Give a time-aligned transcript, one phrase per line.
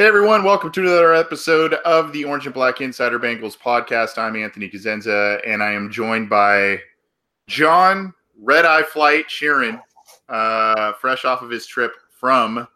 [0.00, 4.16] Hey everyone, welcome to another episode of the Orange and Black Insider Bengals podcast.
[4.16, 6.80] I'm Anthony Cosenza, and I am joined by
[7.48, 9.78] John Red Eye Flight Sheeran,
[10.30, 12.66] uh, fresh off of his trip from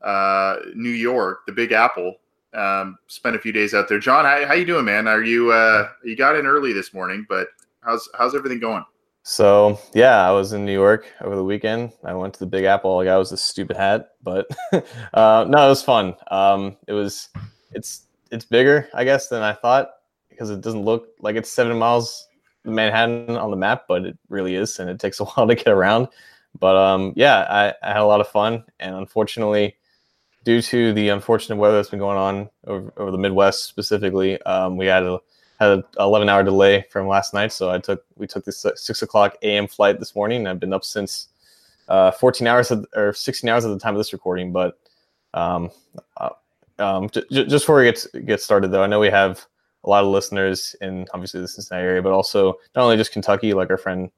[0.00, 2.14] uh, New York, the Big Apple.
[2.52, 3.98] Um, spent a few days out there.
[3.98, 5.08] John, how, how you doing, man?
[5.08, 7.26] Are you uh, you got in early this morning?
[7.28, 7.48] But
[7.80, 8.84] how's how's everything going?
[9.26, 11.92] So yeah, I was in New York over the weekend.
[12.04, 12.96] I went to the Big Apple.
[12.96, 14.46] Like I got was a stupid hat, but
[15.14, 16.14] uh, no, it was fun.
[16.30, 17.30] Um, it was
[17.72, 19.92] it's it's bigger, I guess, than I thought
[20.28, 22.28] because it doesn't look like it's seven miles
[22.64, 25.68] Manhattan on the map, but it really is, and it takes a while to get
[25.68, 26.08] around.
[26.58, 29.76] But um, yeah, I, I had a lot of fun, and unfortunately,
[30.44, 34.76] due to the unfortunate weather that's been going on over, over the Midwest specifically, um,
[34.76, 35.18] we had a
[35.64, 37.52] had an 11 hour delay from last night.
[37.52, 40.46] So I took, we took this six o'clock AM flight this morning.
[40.46, 41.28] I've been up since
[41.88, 44.52] uh, 14 hours of, or 16 hours at the time of this recording.
[44.52, 44.78] But
[45.34, 45.70] um,
[46.16, 46.30] uh,
[46.78, 49.44] um, j- j- just before we get, get started though, I know we have
[49.84, 53.52] a lot of listeners in obviously the Cincinnati area, but also not only just Kentucky,
[53.54, 54.10] like our friend,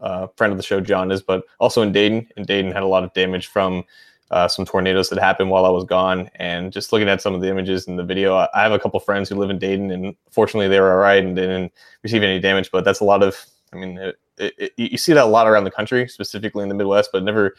[0.00, 2.28] uh, friend of the show, John is, but also in Dayton.
[2.36, 3.84] And Dayton had a lot of damage from
[4.30, 6.30] uh, some tornadoes that happened while I was gone.
[6.36, 9.00] And just looking at some of the images in the video, I, have a couple
[9.00, 11.72] friends who live in Dayton, and fortunately they were all right and didn't
[12.02, 12.70] receive any damage.
[12.70, 13.36] But that's a lot of,
[13.72, 16.74] I mean, it, it, you see that a lot around the country, specifically in the
[16.74, 17.54] Midwest, but never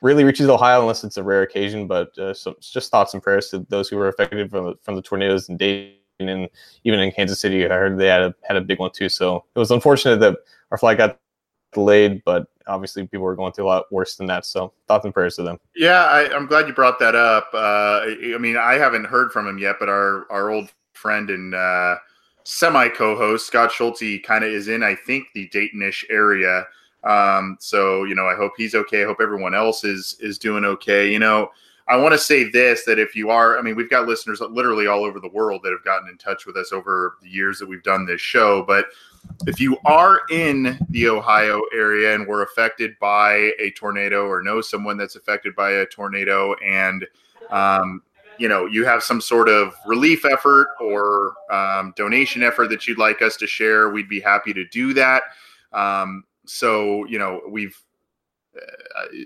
[0.00, 1.86] really reaches Ohio unless it's a rare occasion.
[1.86, 4.94] But uh, so just thoughts and prayers to those who were affected from the, from
[4.96, 6.48] the tornadoes in Dayton and
[6.84, 7.64] even in Kansas City.
[7.64, 9.08] I heard they had a, had a big one too.
[9.08, 10.38] So it was unfortunate that
[10.70, 11.18] our flight got
[11.72, 14.46] delayed, but obviously people were going through a lot worse than that.
[14.46, 15.58] So thoughts and prayers to them.
[15.74, 17.48] Yeah, I, am glad you brought that up.
[17.52, 21.54] Uh, I mean, I haven't heard from him yet, but our our old friend and
[21.54, 21.96] uh,
[22.44, 26.66] semi co-host Scott Schulte kind of is in, I think, the Daytonish area.
[27.04, 29.02] Um, so you know, I hope he's okay.
[29.02, 31.10] I hope everyone else is is doing okay.
[31.10, 31.50] You know.
[31.90, 34.86] I want to say this that if you are, I mean, we've got listeners literally
[34.86, 37.66] all over the world that have gotten in touch with us over the years that
[37.66, 38.62] we've done this show.
[38.62, 38.88] But
[39.46, 44.60] if you are in the Ohio area and were affected by a tornado or know
[44.60, 47.06] someone that's affected by a tornado and
[47.50, 48.02] um,
[48.38, 52.98] you know you have some sort of relief effort or um, donation effort that you'd
[52.98, 55.22] like us to share we'd be happy to do that.
[55.72, 57.76] Um, so you know we've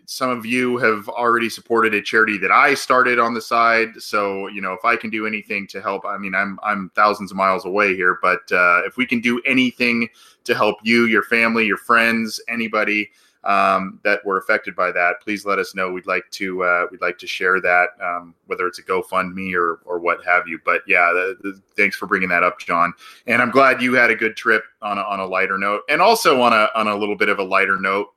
[0.06, 3.90] some of you have already supported a charity that I started on the side.
[3.98, 7.30] So, you know, if I can do anything to help, I mean, I'm I'm thousands
[7.30, 10.08] of miles away here, but uh, if we can do anything
[10.44, 13.10] to help you, your family, your friends, anybody
[13.44, 15.90] um, that were affected by that, please let us know.
[15.90, 19.80] We'd like to uh, we'd like to share that, um, whether it's a GoFundMe or
[19.84, 20.60] or what have you.
[20.64, 22.92] But yeah, the, the, thanks for bringing that up, John.
[23.26, 26.00] And I'm glad you had a good trip on a, on a lighter note, and
[26.00, 28.08] also on a on a little bit of a lighter note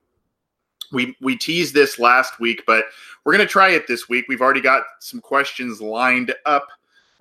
[0.95, 2.85] we we teased this last week, but
[3.23, 4.25] we're going to try it this week.
[4.27, 6.67] We've already got some questions lined up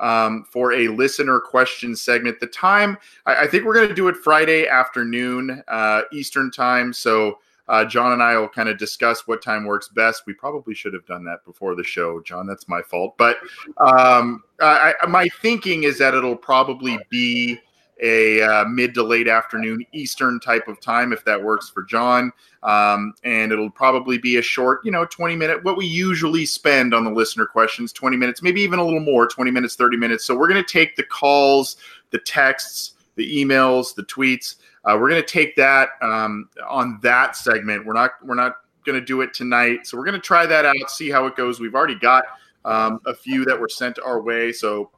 [0.01, 2.41] um, for a listener question segment.
[2.41, 6.93] The time, I, I think we're going to do it Friday afternoon uh, Eastern time.
[6.93, 7.39] So
[7.69, 10.25] uh, John and I will kind of discuss what time works best.
[10.27, 12.47] We probably should have done that before the show, John.
[12.47, 13.17] That's my fault.
[13.17, 13.39] But
[13.79, 17.59] um, I, my thinking is that it'll probably be
[18.03, 22.33] a uh, mid to late afternoon Eastern type of time, if that works for John.
[22.63, 26.95] Um, and it'll probably be a short, you know, 20 minute, what we usually spend
[26.95, 30.25] on the listener questions, 20 minutes, maybe even a little more, 20 minutes, 30 minutes.
[30.25, 31.77] So we're going to take the calls,
[32.11, 34.57] the texts, the emails, the tweets.
[34.85, 37.87] Uh, we're going to take that um, on that segment.
[37.87, 39.87] We're not, we're not going to do it tonight.
[39.87, 41.61] So we're going to try that out, see how it goes.
[41.61, 42.25] We've already got
[42.65, 44.53] um, a few that were sent our way.
[44.53, 44.91] So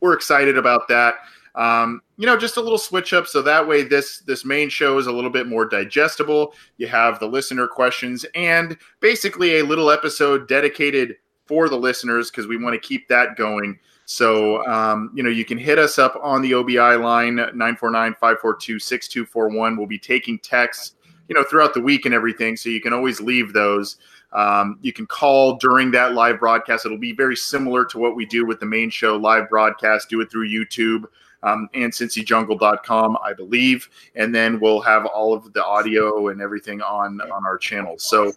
[0.00, 1.16] we're excited about that.
[1.58, 4.96] Um, you know, just a little switch up so that way this this main show
[4.96, 6.54] is a little bit more digestible.
[6.76, 11.16] You have the listener questions and basically a little episode dedicated
[11.46, 13.76] for the listeners because we want to keep that going.
[14.04, 18.78] So, um, you know, you can hit us up on the OBI line 949 542
[18.78, 19.76] 6241.
[19.76, 20.94] We'll be taking texts,
[21.28, 22.56] you know, throughout the week and everything.
[22.56, 23.96] So you can always leave those.
[24.32, 26.86] Um, you can call during that live broadcast.
[26.86, 30.20] It'll be very similar to what we do with the main show live broadcast, do
[30.20, 31.06] it through YouTube
[31.42, 33.88] um, and cincyjungle.com, I believe.
[34.14, 37.98] And then we'll have all of the audio and everything on on our channel.
[37.98, 38.32] So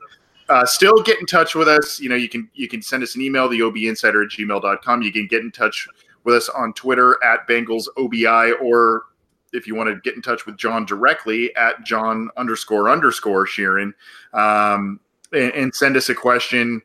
[0.49, 1.99] uh, still get in touch with us.
[1.99, 5.01] You know, you can you can send us an email, the obinsider at gmail.com.
[5.01, 5.87] You can get in touch
[6.23, 9.03] with us on Twitter at Bengals OBI, or
[9.53, 13.93] if you want to get in touch with John directly at John underscore underscore Sheeran,
[14.33, 14.99] um,
[15.33, 16.81] and, and, send us a question.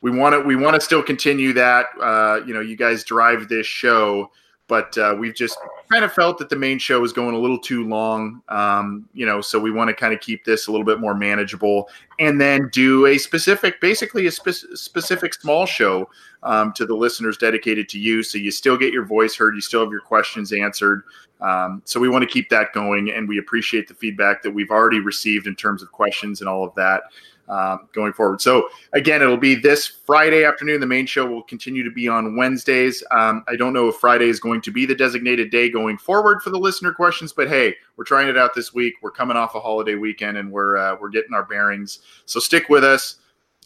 [0.00, 1.86] We want to we want to still continue that.
[2.00, 4.30] Uh, you know, you guys drive this show
[4.68, 5.58] but uh, we've just
[5.90, 9.26] kind of felt that the main show is going a little too long um, you
[9.26, 11.88] know so we want to kind of keep this a little bit more manageable
[12.20, 16.08] and then do a specific basically a spe- specific small show
[16.44, 19.60] um, to the listeners dedicated to you so you still get your voice heard you
[19.60, 21.02] still have your questions answered
[21.40, 24.70] um, so we want to keep that going and we appreciate the feedback that we've
[24.70, 27.04] already received in terms of questions and all of that
[27.48, 28.40] um, going forward.
[28.40, 30.80] So again, it'll be this Friday afternoon.
[30.80, 33.02] The main show will continue to be on Wednesdays.
[33.10, 36.42] Um, I don't know if Friday is going to be the designated day going forward
[36.42, 38.94] for the listener questions, but hey, we're trying it out this week.
[39.02, 42.00] We're coming off a holiday weekend and we're uh, we're getting our bearings.
[42.26, 43.16] So stick with us.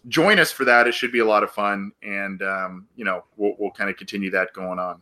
[0.08, 0.88] Join us for that.
[0.88, 3.96] It should be a lot of fun, and um, you know we'll, we'll kind of
[3.96, 5.00] continue that going on.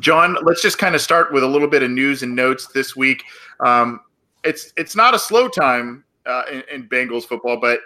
[0.00, 2.94] John, let's just kind of start with a little bit of news and notes this
[2.94, 3.24] week.
[3.60, 4.00] Um,
[4.44, 7.80] it's it's not a slow time uh, in, in, Bengals football, but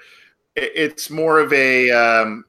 [0.57, 2.45] it's more of a um,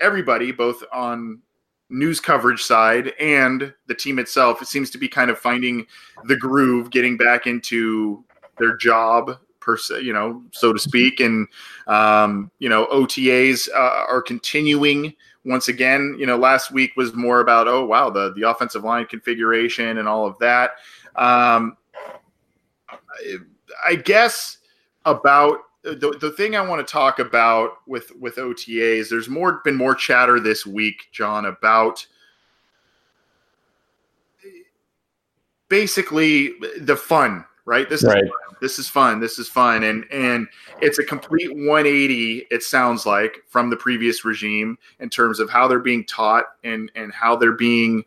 [0.00, 1.40] everybody, both on
[1.88, 4.62] news coverage side and the team itself.
[4.62, 5.86] It seems to be kind of finding
[6.24, 8.24] the groove, getting back into
[8.58, 11.20] their job per se, you know, so to speak.
[11.20, 11.46] And
[11.86, 16.16] um, you know, OTAs uh, are continuing once again.
[16.18, 20.08] You know, last week was more about oh wow the the offensive line configuration and
[20.08, 20.72] all of that.
[21.16, 21.76] Um,
[23.86, 24.58] I guess
[25.04, 29.08] about the, the thing I want to talk about with with OTAs.
[29.08, 32.06] There's more been more chatter this week, John, about
[35.68, 37.44] basically the fun.
[37.64, 37.88] Right.
[37.88, 38.24] This right.
[38.24, 38.30] is
[38.60, 39.20] this is fun.
[39.20, 40.48] This is fun, and and
[40.80, 42.46] it's a complete 180.
[42.50, 46.90] It sounds like from the previous regime in terms of how they're being taught and
[46.94, 48.04] and how they're being,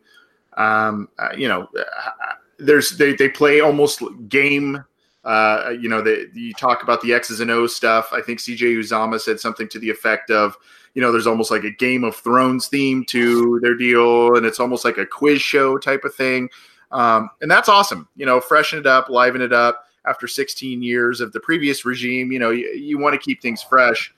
[0.56, 2.10] um, uh, you know, uh,
[2.58, 4.84] there's they they play almost game
[5.24, 6.04] uh, you know,
[6.34, 8.10] you talk about the X's and O's stuff.
[8.12, 10.56] I think CJ Uzomah said something to the effect of,
[10.92, 14.60] you know, there's almost like a Game of Thrones theme to their deal, and it's
[14.60, 16.50] almost like a quiz show type of thing.
[16.92, 18.06] Um, and that's awesome.
[18.16, 19.86] You know, freshen it up, liven it up.
[20.06, 23.62] After 16 years of the previous regime, you know, you, you want to keep things
[23.62, 24.14] fresh.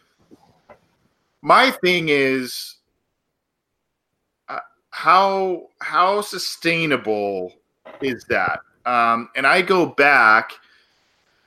[1.42, 2.78] My thing is,
[4.48, 4.58] uh,
[4.90, 7.52] how how sustainable
[8.02, 8.58] is that?
[8.84, 10.54] Um, and I go back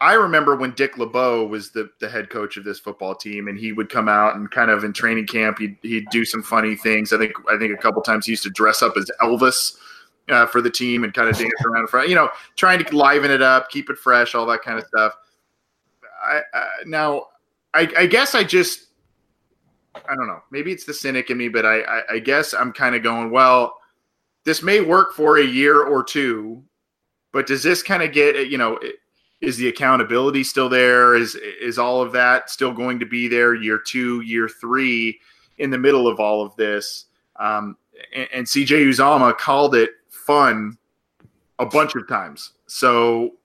[0.01, 3.59] I remember when Dick LeBeau was the, the head coach of this football team, and
[3.59, 6.75] he would come out and kind of in training camp, he'd, he'd do some funny
[6.75, 7.11] things.
[7.11, 9.75] I think I think a couple times he used to dress up as Elvis
[10.29, 12.95] uh, for the team and kind of dance around in front, you know, trying to
[12.95, 15.13] liven it up, keep it fresh, all that kind of stuff.
[16.23, 17.27] I, uh, now,
[17.73, 18.87] I, I, guess I just,
[19.95, 22.71] I don't know, maybe it's the cynic in me, but I, I, I guess I'm
[22.71, 23.77] kind of going, well,
[24.43, 26.63] this may work for a year or two,
[27.31, 28.95] but does this kind of get, you know, it,
[29.41, 31.15] is the accountability still there?
[31.15, 35.19] Is is all of that still going to be there year two, year three,
[35.57, 37.05] in the middle of all of this?
[37.37, 37.77] Um,
[38.13, 40.77] and, and CJ Uzomah called it fun
[41.57, 42.53] a bunch of times.
[42.67, 43.35] So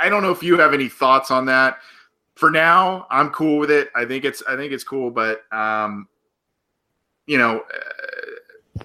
[0.00, 1.78] I don't know if you have any thoughts on that.
[2.34, 3.88] For now, I'm cool with it.
[3.94, 6.08] I think it's I think it's cool, but um,
[7.26, 7.62] you know
[8.76, 8.82] uh,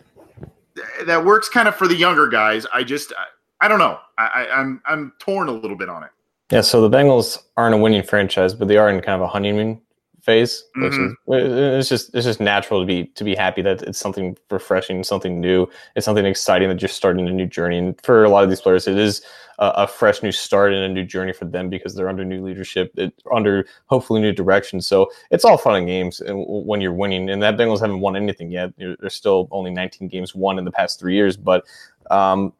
[1.05, 2.65] that works kind of for the younger guys.
[2.73, 3.99] I just I, I don't know.
[4.17, 6.11] I, I'm I'm torn a little bit on it.
[6.51, 9.27] Yeah, so the Bengals aren't a winning franchise, but they are in kind of a
[9.27, 9.81] honeymoon
[10.21, 11.33] phase, mm-hmm.
[11.33, 15.03] is it's just it's just natural to be to be happy that it's something refreshing,
[15.03, 17.77] something new, it's something exciting that you're starting a new journey.
[17.77, 19.21] And for a lot of these players, it is
[19.59, 22.43] a, a fresh new start and a new journey for them because they're under new
[22.43, 24.81] leadership, it, under hopefully new direction.
[24.81, 27.29] So it's all fun and games when you're winning.
[27.29, 28.73] And that Bengals haven't won anything yet.
[28.77, 31.65] There's still only 19 games won in the past three years, but
[32.09, 32.53] um,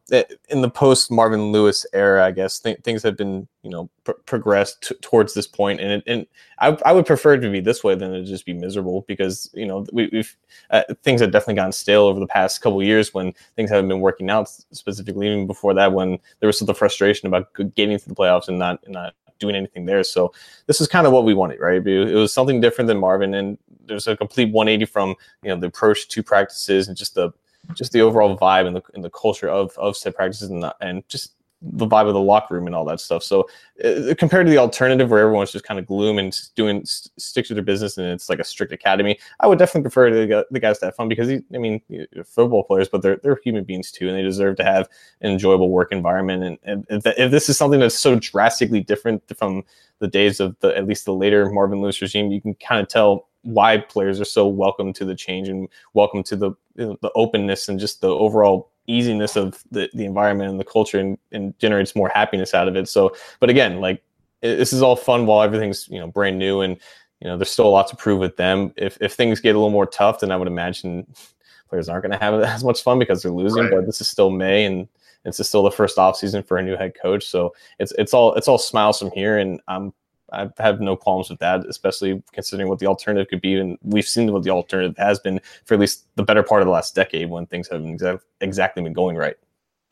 [0.48, 4.12] in the post Marvin Lewis era, I guess th- things have been you know pr-
[4.26, 6.26] progressed t- towards this point, and it, and
[6.58, 9.50] I, I would prefer it to be this way than to just be miserable because
[9.54, 10.36] you know we, have
[10.70, 14.00] uh, things have definitely gotten stale over the past couple years when things haven't been
[14.00, 14.48] working out.
[14.48, 18.48] Specifically, even before that, when there was some the frustration about getting to the playoffs
[18.48, 20.02] and not and not doing anything there.
[20.04, 20.32] So
[20.66, 21.86] this is kind of what we wanted, right?
[21.86, 25.66] It was something different than Marvin, and there's a complete 180 from you know the
[25.66, 27.32] approach to practices and just the
[27.74, 31.08] just the overall vibe and the and the culture of of said practices and and
[31.08, 33.22] just the vibe of the locker room and all that stuff.
[33.22, 33.48] So
[33.84, 37.54] uh, compared to the alternative where everyone's just kind of gloom and doing st- to
[37.54, 40.78] their business and it's like a strict academy, I would definitely prefer the, the guys
[40.80, 41.80] to have fun because he, I mean,
[42.24, 44.88] football players, but they're they're human beings too, and they deserve to have
[45.20, 46.42] an enjoyable work environment.
[46.42, 49.62] And, and if, if this is something that's so drastically different from
[50.00, 52.88] the days of the at least the later Marvin Lewis regime, you can kind of
[52.88, 56.98] tell why players are so welcome to the change and welcome to the you know,
[57.02, 61.18] the openness and just the overall easiness of the, the environment and the culture and,
[61.30, 62.88] and generates more happiness out of it.
[62.88, 64.02] So, but again, like
[64.42, 66.76] it, this is all fun while everything's, you know, brand new and,
[67.20, 68.72] you know, there's still a lot to prove with them.
[68.76, 71.06] If, if things get a little more tough, then I would imagine
[71.68, 73.72] players aren't going to have as much fun because they're losing, right.
[73.72, 74.88] but this is still May and
[75.24, 77.26] is still the first off season for a new head coach.
[77.28, 79.38] So it's, it's all, it's all smiles from here.
[79.38, 79.92] And I'm
[80.32, 83.54] I have no qualms with that, especially considering what the alternative could be.
[83.54, 86.66] And we've seen what the alternative has been for at least the better part of
[86.66, 89.36] the last decade when things haven't exa- exactly been going right.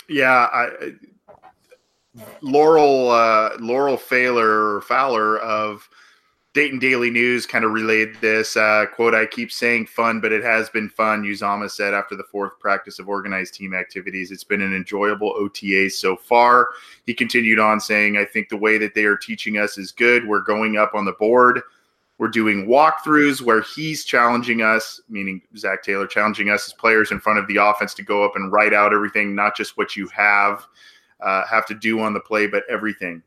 [0.08, 0.92] Yeah, I,
[2.40, 5.88] Laurel uh, Laurel Pfahler Pfahler of
[6.52, 9.14] Dayton Daily News kind of relayed this uh, quote.
[9.14, 11.22] I keep saying fun, but it has been fun.
[11.22, 15.90] Uzomah said after the fourth practice of organized team activities, it's been an enjoyable OTA
[15.90, 16.70] so far.
[17.06, 20.26] He continued on saying, I think the way that they are teaching us is good.
[20.26, 21.60] We're going up on the board.
[22.18, 27.20] We're doing walkthroughs where he's challenging us, meaning Zac Taylor, challenging us as players in
[27.20, 30.08] front of the offense to go up and write out everything, not just what you
[30.08, 30.66] have
[31.22, 33.22] uh, have to do on the play, but everything.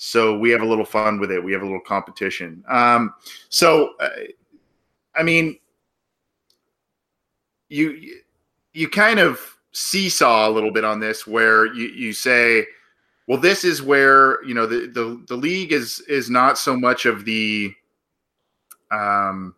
[0.00, 1.42] So we have a little fun with it.
[1.42, 2.62] We have a little competition.
[2.68, 3.14] Um,
[3.48, 4.08] so, uh,
[5.16, 5.58] I mean,
[7.68, 8.20] you
[8.72, 12.64] you kind of seesaw a little bit on this, where you you say,
[13.26, 17.04] well, this is where you know the the, the league is is not so much
[17.04, 17.74] of the
[18.92, 19.52] um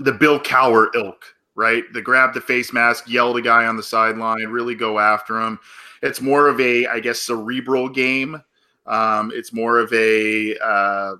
[0.00, 1.84] the Bill Cowher ilk, right?
[1.92, 5.58] The grab the face mask, yell the guy on the sideline, really go after him.
[6.00, 8.42] It's more of a, I guess, cerebral game
[8.88, 11.14] um, it's more of a uh,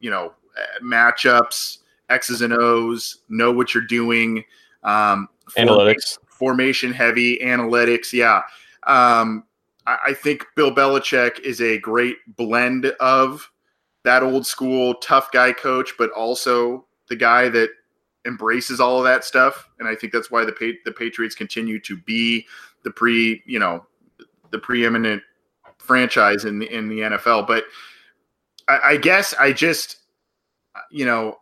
[0.00, 0.32] you know
[0.82, 4.44] matchups, X's and O's, know what you're doing.
[4.82, 8.12] Um, analytics, formation heavy analytics.
[8.12, 8.42] Yeah,
[8.86, 9.44] um,
[9.86, 13.50] I, I think Bill Belichick is a great blend of
[14.04, 17.68] that old school tough guy coach, but also the guy that
[18.26, 19.68] embraces all of that stuff.
[19.78, 22.46] And I think that's why the the Patriots continue to be
[22.82, 23.86] the pre, you know,
[24.50, 25.22] the preeminent
[25.90, 27.48] franchise in the, in the NFL.
[27.48, 27.64] But
[28.68, 29.96] I, I guess I just,
[30.88, 31.40] you know,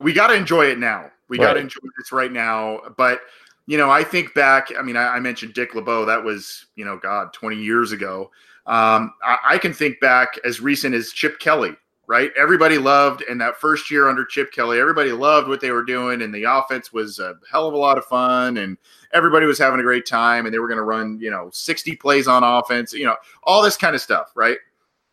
[0.00, 1.12] we got to enjoy it now.
[1.28, 1.44] We right.
[1.44, 2.80] got to enjoy this right now.
[2.96, 3.20] But
[3.66, 4.72] you know, I think back.
[4.76, 6.04] I mean, I, I, mentioned Dick LeBeau.
[6.06, 8.32] That was you know, God, twenty years ago.
[8.66, 11.76] Um, I, I, can think back as recent as Chip Kelly.
[12.12, 15.82] Right, everybody loved, and that first year under Chip Kelly, everybody loved what they were
[15.82, 18.76] doing, and the offense was a hell of a lot of fun, and
[19.14, 21.96] everybody was having a great time and they were going to run, you know, 60
[21.96, 24.58] plays on offense, you know, all this kind of stuff, right?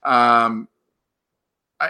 [0.04, 0.68] Um,
[1.80, 1.90] I,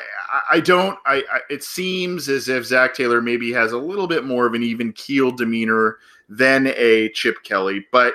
[0.51, 0.99] I don't.
[1.07, 4.53] I, I, it seems as if Zac Taylor maybe has a little bit more of
[4.53, 5.97] an even keeled demeanor
[6.29, 8.13] than a Chip Kelly, but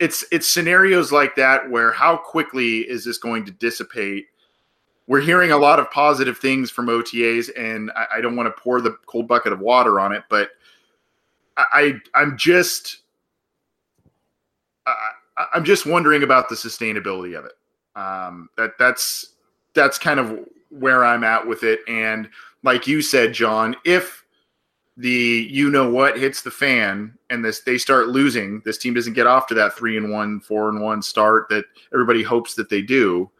[0.00, 4.26] it's it's scenarios like that where how quickly is this going to dissipate?
[5.06, 8.62] We're hearing a lot of positive things from OTAs, and I, I don't want to
[8.62, 10.50] pour the cold bucket of water on it, but
[11.56, 12.98] I I'm just
[14.86, 17.52] I, am just wondering about the sustainability of it.
[17.96, 19.34] Um, that that's
[19.74, 21.80] that's kind of where I'm at with it.
[21.88, 22.28] And
[22.62, 24.24] like you said, John, if
[24.96, 29.14] the you know what hits the fan and this they start losing, this team doesn't
[29.14, 32.68] get off to that three and one, four and one start that everybody hopes that
[32.68, 33.30] they do.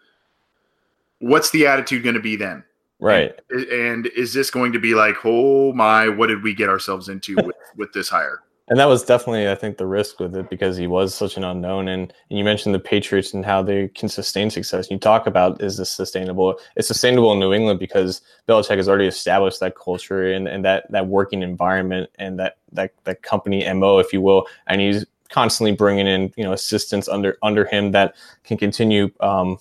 [1.25, 2.65] What's the attitude going to be then?
[3.01, 3.39] Right.
[3.51, 7.09] And, and, is this going to be like, oh my, what did we get ourselves
[7.09, 8.41] into with, with this hire?
[8.69, 11.45] And that was definitely, I think, the risk with it because he was such an
[11.45, 11.89] unknown.
[11.89, 14.91] And, and you mentioned the Patriots and how they can sustain success.
[14.91, 16.59] You talk about is this sustainable?
[16.77, 20.91] It's sustainable in New England because Belichick has already established that culture and, and that
[20.91, 24.47] that working environment and that that that company mo, if you will.
[24.67, 28.15] And he's constantly bringing in you know assistants under under him that
[28.45, 29.59] can continue um,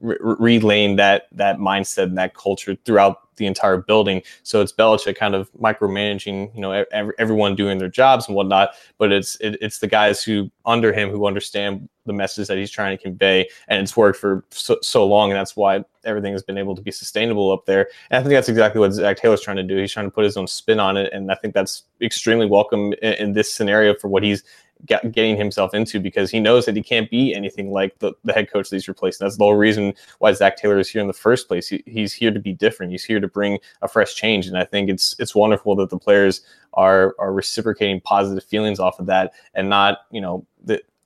[0.00, 4.22] re- relaying that that mindset and that culture throughout the entire building.
[4.42, 8.70] So it's Belichick kind of micromanaging, you know, every, everyone doing their jobs and whatnot.
[8.98, 12.70] But it's it, it's the guys who under him who understand the message that he's
[12.70, 16.42] trying to convey, and it's worked for so, so long, and that's why everything has
[16.42, 17.88] been able to be sustainable up there.
[18.10, 19.76] And I think that's exactly what Zac Taylor's trying to do.
[19.76, 22.94] He's trying to put his own spin on it, and I think that's extremely welcome
[23.02, 24.42] in, in this scenario for what he's
[24.86, 28.32] get, getting himself into because he knows that he can't be anything like the, the
[28.32, 29.24] head coach that he's replacing.
[29.24, 31.68] That's the whole reason why Zac Taylor is here in the first place.
[31.68, 32.92] He, he's here to be different.
[32.92, 35.98] He's here to bring a fresh change, and I think it's it's wonderful that the
[35.98, 36.42] players
[36.74, 40.46] are are reciprocating positive feelings off of that and not you know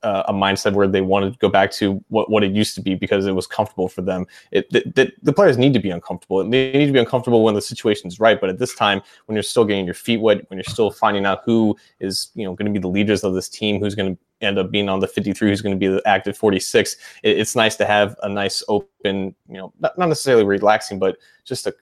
[0.05, 2.81] uh, a mindset where they want to go back to what, what it used to
[2.81, 4.27] be because it was comfortable for them.
[4.51, 6.47] It, the, players need to be uncomfortable.
[6.47, 8.39] They need to be uncomfortable when the situation is right.
[8.39, 11.25] But at this time, when you're still getting your feet wet, when you're still finding
[11.25, 14.15] out who is you know going to be the leaders of this team, who's going
[14.15, 17.39] to end up being on the 53, who's going to be the active 46, it,
[17.39, 21.65] it's nice to have a nice open, you know, not, not necessarily relaxing, but just
[21.65, 21.73] a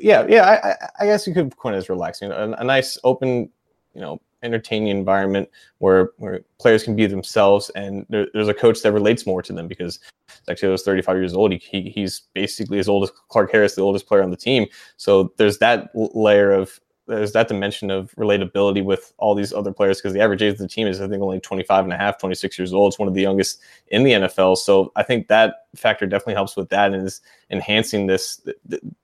[0.00, 0.44] yeah, yeah.
[0.44, 3.50] I, I guess you could coin it as relaxing, a, a nice open,
[3.94, 8.82] you know, entertaining environment where where players can be themselves and there, there's a coach
[8.82, 10.00] that relates more to them because
[10.48, 11.52] actually was 35 years old.
[11.52, 14.66] He, he, he's basically as old as Clark Harris, the oldest player on the team.
[14.96, 19.98] So there's that layer of there's that dimension of relatability with all these other players
[19.98, 22.18] because the average age of the team is I think only 25 and a half,
[22.18, 22.92] 26 years old.
[22.92, 24.56] It's one of the youngest in the NFL.
[24.58, 28.40] So I think that factor definitely helps with that and is enhancing this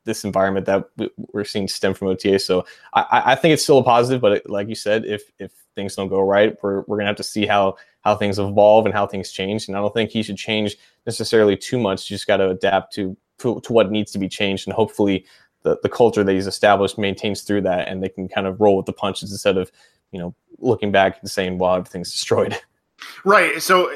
[0.04, 0.84] this environment that
[1.32, 2.38] we're seeing stem from OTA.
[2.38, 2.64] So
[2.94, 6.08] I, I think it's still a positive, but like you said, if if things don't
[6.08, 9.32] go right, we're, we're gonna have to see how how things evolve and how things
[9.32, 9.66] change.
[9.66, 12.08] And I don't think he should change necessarily too much.
[12.08, 15.26] You just got to adapt to, to to what needs to be changed, and hopefully
[15.68, 18.76] the, the culture that he's established maintains through that and they can kind of roll
[18.76, 19.70] with the punches instead of
[20.12, 22.58] you know looking back and saying well everything's destroyed
[23.24, 23.92] right so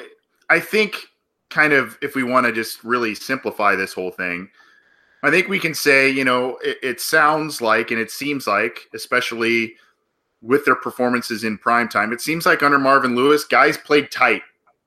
[0.50, 0.96] i think
[1.48, 4.48] kind of if we want to just really simplify this whole thing
[5.22, 8.80] i think we can say you know it, it sounds like and it seems like
[8.94, 9.74] especially
[10.42, 14.42] with their performances in prime time it seems like under marvin lewis guys played tight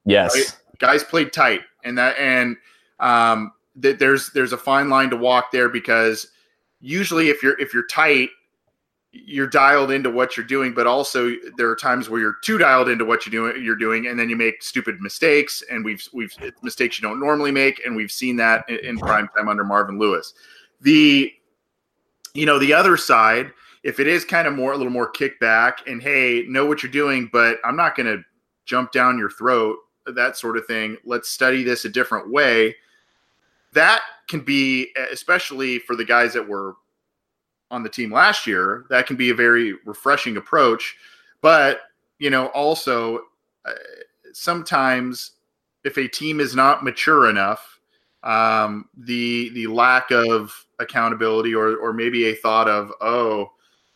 [0.06, 0.58] yes right?
[0.80, 2.58] guys played tight and that and
[3.00, 6.28] um that there's there's a fine line to walk there because
[6.86, 8.30] usually if you're if you're tight
[9.12, 12.90] you're dialed into what you're doing but also there are times where you're too dialed
[12.90, 16.34] into what you're doing you're doing and then you make stupid mistakes and we've we've
[16.62, 19.98] mistakes you don't normally make and we've seen that in, in prime time under Marvin
[19.98, 20.34] Lewis.
[20.82, 21.32] The
[22.34, 23.52] you know the other side
[23.84, 26.92] if it is kind of more a little more kickback and hey know what you're
[26.92, 28.24] doing but I'm not going to
[28.66, 32.76] jump down your throat that sort of thing let's study this a different way
[33.74, 36.76] that can be, especially for the guys that were
[37.72, 40.96] on the team last year, that can be a very refreshing approach.
[41.42, 41.82] But,
[42.20, 43.22] you know, also
[43.66, 43.74] uh,
[44.34, 45.32] sometimes
[45.84, 47.80] if a team is not mature enough,
[48.24, 53.52] um, the the lack of accountability or or maybe a thought of oh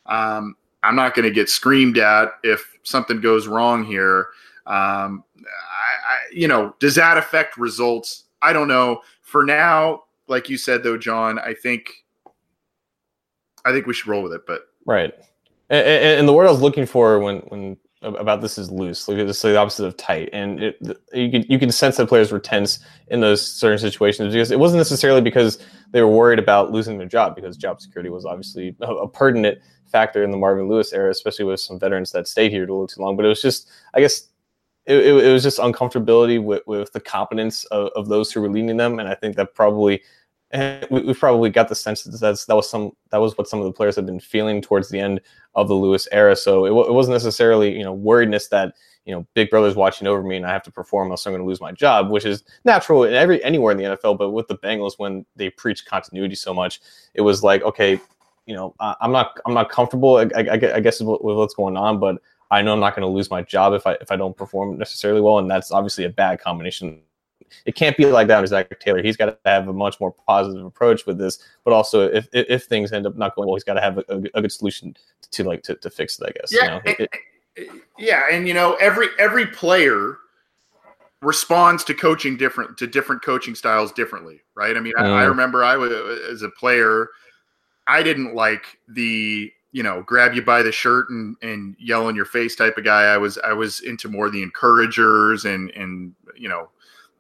[0.06, 4.28] um, I'm not going to get screamed at if something goes wrong here.
[4.66, 8.26] Um, I, I, you know, does that affect results?
[8.42, 9.02] I don't know.
[9.22, 12.06] For now, like you said though, John, I think
[13.66, 14.42] I think we should roll with it.
[14.48, 15.14] But right,
[15.70, 19.08] and, and the word I was looking for when when about this is loose.
[19.08, 20.78] Like it's the opposite of tight, and it,
[21.14, 24.60] you can you can sense that players were tense in those certain situations because it
[24.60, 25.60] wasn't necessarily because
[25.92, 29.60] they were worried about losing their job because job security was obviously a, a pertinent
[29.90, 32.88] factor in the Marvin Lewis era, especially with some veterans that stayed here a little
[32.88, 33.16] too long.
[33.16, 34.28] But it was just, I guess,
[34.86, 38.50] it, it, it was just uncomfortability with, with the competence of, of those who were
[38.50, 40.02] leading them, and I think that probably
[40.52, 43.48] and we, have probably got the sense that that's, that was some that was what
[43.48, 45.22] some of the players had been feeling towards the end
[45.56, 46.36] of the Lewis era.
[46.36, 48.74] So it, it wasn't necessarily you know worriedness that
[49.06, 51.44] you know Big Brother's watching over me and I have to perform else I'm going
[51.44, 54.18] to lose my job, which is natural in every anywhere in the NFL.
[54.18, 56.82] But with the Bengals, when they preach continuity so much,
[57.14, 58.00] it was like okay,
[58.48, 60.18] you know I'm not I'm not comfortable.
[60.18, 63.14] I, I, I guess with what's going on, but I know I'm not going to
[63.14, 66.10] lose my job if I if I don't perform necessarily well, and that's obviously a
[66.10, 67.02] bad combination
[67.66, 69.02] it can't be like that with Zac Taylor.
[69.02, 72.46] He's got to have a much more positive approach with this, but also if if,
[72.50, 74.96] if things end up not going well, he's got to have a, a, good solution
[75.32, 76.28] to like to, to fix it.
[76.28, 76.50] I guess.
[76.52, 76.82] Yeah, you know?
[76.86, 77.10] it,
[77.56, 80.18] it, yeah, and you know every every player
[81.22, 84.76] responds to coaching different to different coaching styles differently, right?
[84.76, 84.94] I mean.
[84.98, 85.30] I, I mm.
[85.30, 85.92] remember I was
[86.32, 87.10] as a player,
[87.88, 92.16] I didn't like the you know, grab you by the shirt and and yell in
[92.16, 93.04] your face type of guy.
[93.04, 96.70] I was I was into more the encouragers and and you know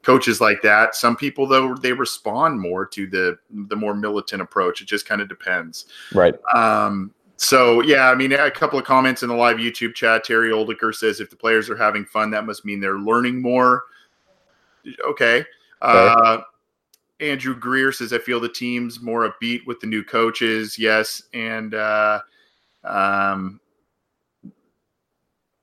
[0.04, 0.96] coaches like that.
[0.96, 4.82] Some people though they respond more to the the more militant approach.
[4.82, 5.86] It just kind of depends.
[6.14, 6.36] Right.
[6.54, 10.24] Um, so yeah, I mean, a couple of comments in the live YouTube chat.
[10.24, 13.84] Terry Oldiker says if the players are having fun, that must mean they're learning more.
[15.08, 15.46] Okay.
[15.82, 16.40] Uh,
[17.22, 20.78] Andrew Greer says I feel the team's more upbeat with the new coaches.
[20.78, 22.20] Yes, and uh,
[22.84, 23.60] um,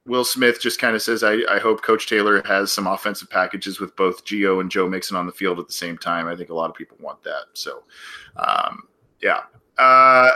[0.07, 3.81] Will Smith just kind of says, I, I, hope Coach Taylor has some offensive packages
[3.81, 6.29] with both Gio and Joe Mixon on the field at the same time.
[6.29, 7.47] I think a lot of people want that.
[7.55, 7.83] So,
[8.37, 8.85] um,
[9.21, 9.41] yeah.
[9.79, 10.31] Uh,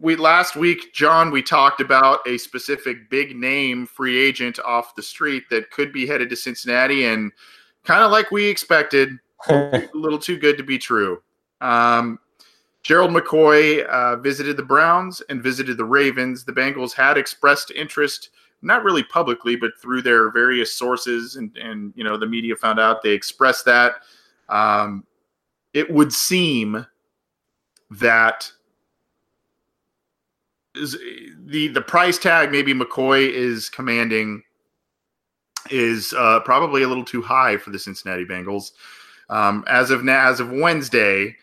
[0.00, 5.02] we last week, John, we talked about a specific big name free agent off the
[5.02, 7.32] street that could be headed to Cincinnati, and
[7.84, 9.10] kind of like we expected,
[9.48, 11.22] a little too good to be true.
[11.60, 12.18] Um,
[12.82, 16.44] Gerald McCoy uh, visited the Browns and visited the Ravens.
[16.44, 18.30] The Bengals had expressed interest
[18.66, 22.78] not really publicly, but through their various sources, and and you know the media found
[22.78, 23.94] out they expressed that.
[24.48, 25.04] Um,
[25.72, 26.86] it would seem
[27.90, 28.50] that
[30.74, 34.42] the the price tag maybe McCoy is commanding
[35.70, 38.72] is uh, probably a little too high for the Cincinnati Bengals.
[39.28, 41.34] Um, as of now, as of Wednesday,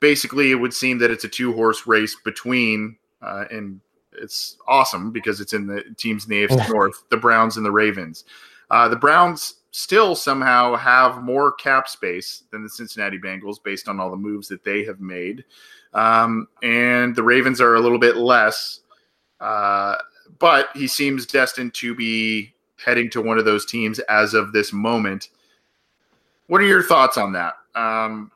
[0.00, 3.80] basically it would seem that it's a two horse race between uh, and
[4.12, 7.70] it's awesome because it's in the teams in the AFC North, the Browns and the
[7.70, 8.24] Ravens.
[8.70, 14.00] Uh, the Browns still somehow have more cap space than the Cincinnati Bengals based on
[14.00, 15.44] all the moves that they have made.
[15.94, 18.80] Um, and the Ravens are a little bit less.
[19.40, 19.96] Uh,
[20.38, 22.52] but he seems destined to be
[22.84, 25.28] heading to one of those teams as of this moment.
[26.46, 27.54] What are your thoughts on that?
[27.74, 28.32] Um,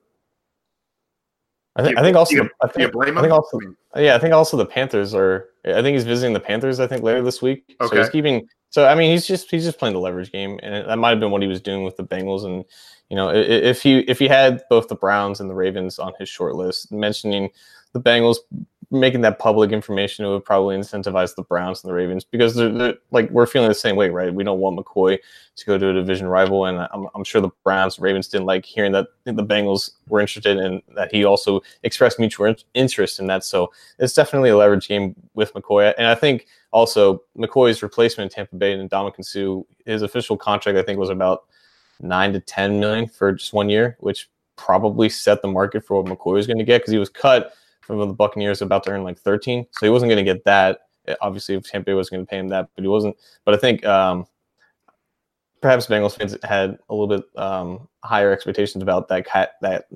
[1.77, 1.97] I think.
[1.97, 2.35] You, I think also.
[2.35, 3.59] You, I think, I think also.
[3.97, 5.49] Yeah, I think also the Panthers are.
[5.65, 6.81] I think he's visiting the Panthers.
[6.81, 7.77] I think later this week.
[7.81, 7.97] Okay.
[7.97, 8.49] So he's keeping.
[8.71, 11.21] So I mean, he's just he's just playing the leverage game, and that might have
[11.21, 12.45] been what he was doing with the Bengals.
[12.45, 12.65] And
[13.09, 16.29] you know, if he if he had both the Browns and the Ravens on his
[16.29, 17.51] short list, mentioning
[17.93, 18.39] the Bengals
[18.90, 22.70] making that public information, it would probably incentivize the Browns and the Ravens because they're,
[22.70, 24.33] they're, like we're feeling the same way, right?
[24.33, 25.18] We don't want McCoy
[25.57, 28.47] to go to a division rival, and I'm, I'm sure the Browns and Ravens didn't
[28.47, 31.12] like hearing that the Bengals were interested in that.
[31.12, 35.94] He also expressed mutual interest in that, so it's definitely a leverage game with McCoy,
[35.97, 40.79] and I think also McCoy's replacement in Tampa Bay and Ndamukong Suh, his official contract
[40.79, 41.44] I think was about
[42.01, 46.07] nine to ten million for just one year, which probably set the market for what
[46.07, 47.53] McCoy was going to get because he was cut
[47.87, 50.81] from the Buccaneers about to earn like 13, so he wasn't going to get that.
[51.20, 53.16] Obviously, if Tampa Bay was going to pay him that, but he wasn't.
[53.44, 54.27] But I think um,
[55.61, 59.27] perhaps Bengals fans had a little bit um, higher expectations about that
[59.61, 59.87] that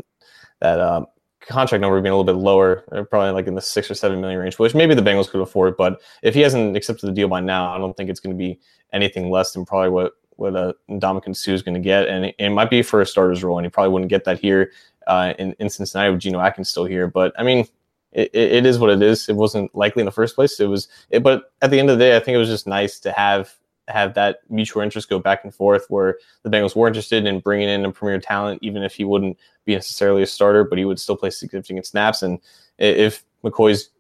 [0.60, 1.06] that um,
[1.40, 4.20] contract number being a little bit lower, uh, probably like in the six or seven
[4.20, 5.76] million range, which maybe the Bengals could afford.
[5.76, 8.38] But if he hasn't accepted the deal by now, I don't think it's going to
[8.38, 8.58] be
[8.92, 12.34] anything less than probably what what a Ndamukong Suh is going to get, and it,
[12.38, 14.70] it, might be for a starter's role, and he probably wouldn't get that here
[15.08, 17.08] uh, in, in Cincinnati with Geno Atkins still here.
[17.08, 17.66] But I mean,
[18.12, 19.28] it, it is what it is.
[19.28, 20.58] It wasn't likely in the first place.
[20.60, 22.66] It was, it, but at the end of the day, I think it was just
[22.66, 23.54] nice to have
[23.88, 27.68] have that mutual interest go back and forth, where the Bengals were interested in bringing
[27.68, 31.00] in a premier talent, even if he wouldn't be necessarily a starter, but he would
[31.00, 32.22] still play significant snaps.
[32.22, 32.38] And
[32.78, 33.90] if McCoy's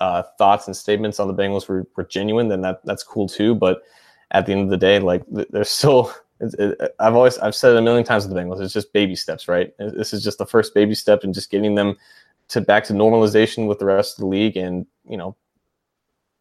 [0.00, 3.54] uh, thoughts and statements on the Bengals were, were genuine, then that that's cool too.
[3.54, 3.82] But
[4.30, 6.12] at the end of the day, like there's still.
[6.38, 8.60] It, I've always I've said it a million times with the Bengals.
[8.60, 9.72] It's just baby steps, right?
[9.78, 11.96] This is just the first baby step in just getting them
[12.48, 15.36] to back to normalization with the rest of the league, and you know,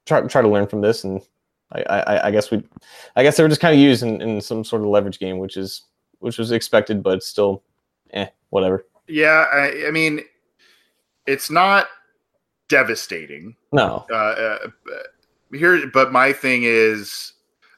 [0.05, 1.03] try try to learn from this.
[1.03, 1.21] And
[1.71, 2.63] I, I, I guess we,
[3.15, 5.39] I guess they were just kind of used in, in some sort of leverage game,
[5.39, 5.83] which is
[6.19, 7.63] which was expected, but still,
[8.13, 8.85] eh, whatever.
[9.07, 10.21] Yeah, I, I mean,
[11.27, 11.87] it's not
[12.67, 13.55] devastating.
[13.71, 14.05] No.
[14.09, 14.57] Uh, uh,
[15.53, 17.33] here, but my thing is,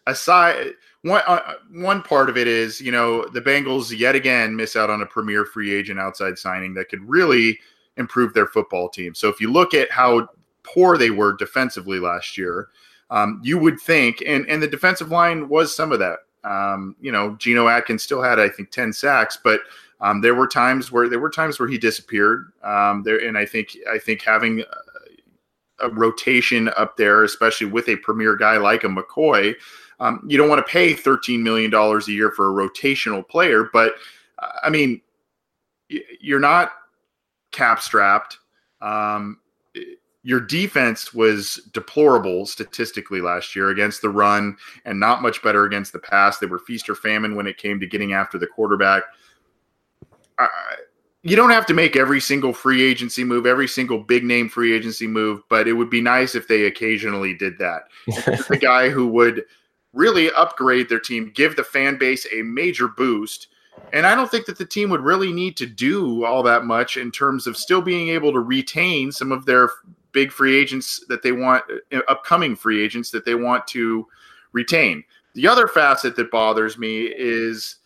[0.06, 4.76] aside one uh, one part of it is, you know, the Bengals yet again miss
[4.76, 7.60] out on a premier free agent outside signing that could really
[7.98, 9.14] improve their football team.
[9.14, 10.30] So if you look at how
[10.64, 12.70] poor they were defensively last year,
[13.10, 16.20] um, you would think, and and the defensive line was some of that.
[16.44, 19.62] Um, you know, Geno Atkins still had I think ten sacks, but
[20.02, 22.52] um, there were times where there were times where he disappeared.
[22.64, 27.88] Um, there, and I think I think having a, a rotation up there, especially with
[27.90, 29.56] a premier guy like a McCoy,
[30.00, 33.70] um, you don't want to pay thirteen million dollars a year for a rotational player.
[33.72, 33.96] But
[34.40, 35.02] uh, I mean,
[36.20, 36.72] you're not
[37.52, 38.38] cap strapped.
[38.82, 39.40] Um,
[40.24, 45.94] your defense was deplorable statistically last year against the run and not much better against
[45.94, 46.38] the pass.
[46.38, 49.04] They were feast or famine when it came to getting after the quarterback.
[51.24, 54.76] you don't have to make every single free agency move, every single big name free
[54.76, 57.84] agency move, but it would be nice if they occasionally did that.
[58.50, 59.46] the guy who would
[59.94, 63.48] really upgrade their team, give the fan base a major boost.
[63.94, 66.98] And I don't think that the team would really need to do all that much
[66.98, 69.70] in terms of still being able to retain some of their
[70.12, 71.64] big free agents that they want,
[71.94, 74.06] uh, upcoming free agents that they want to
[74.52, 75.04] retain.
[75.36, 77.78] The other facet that bothers me is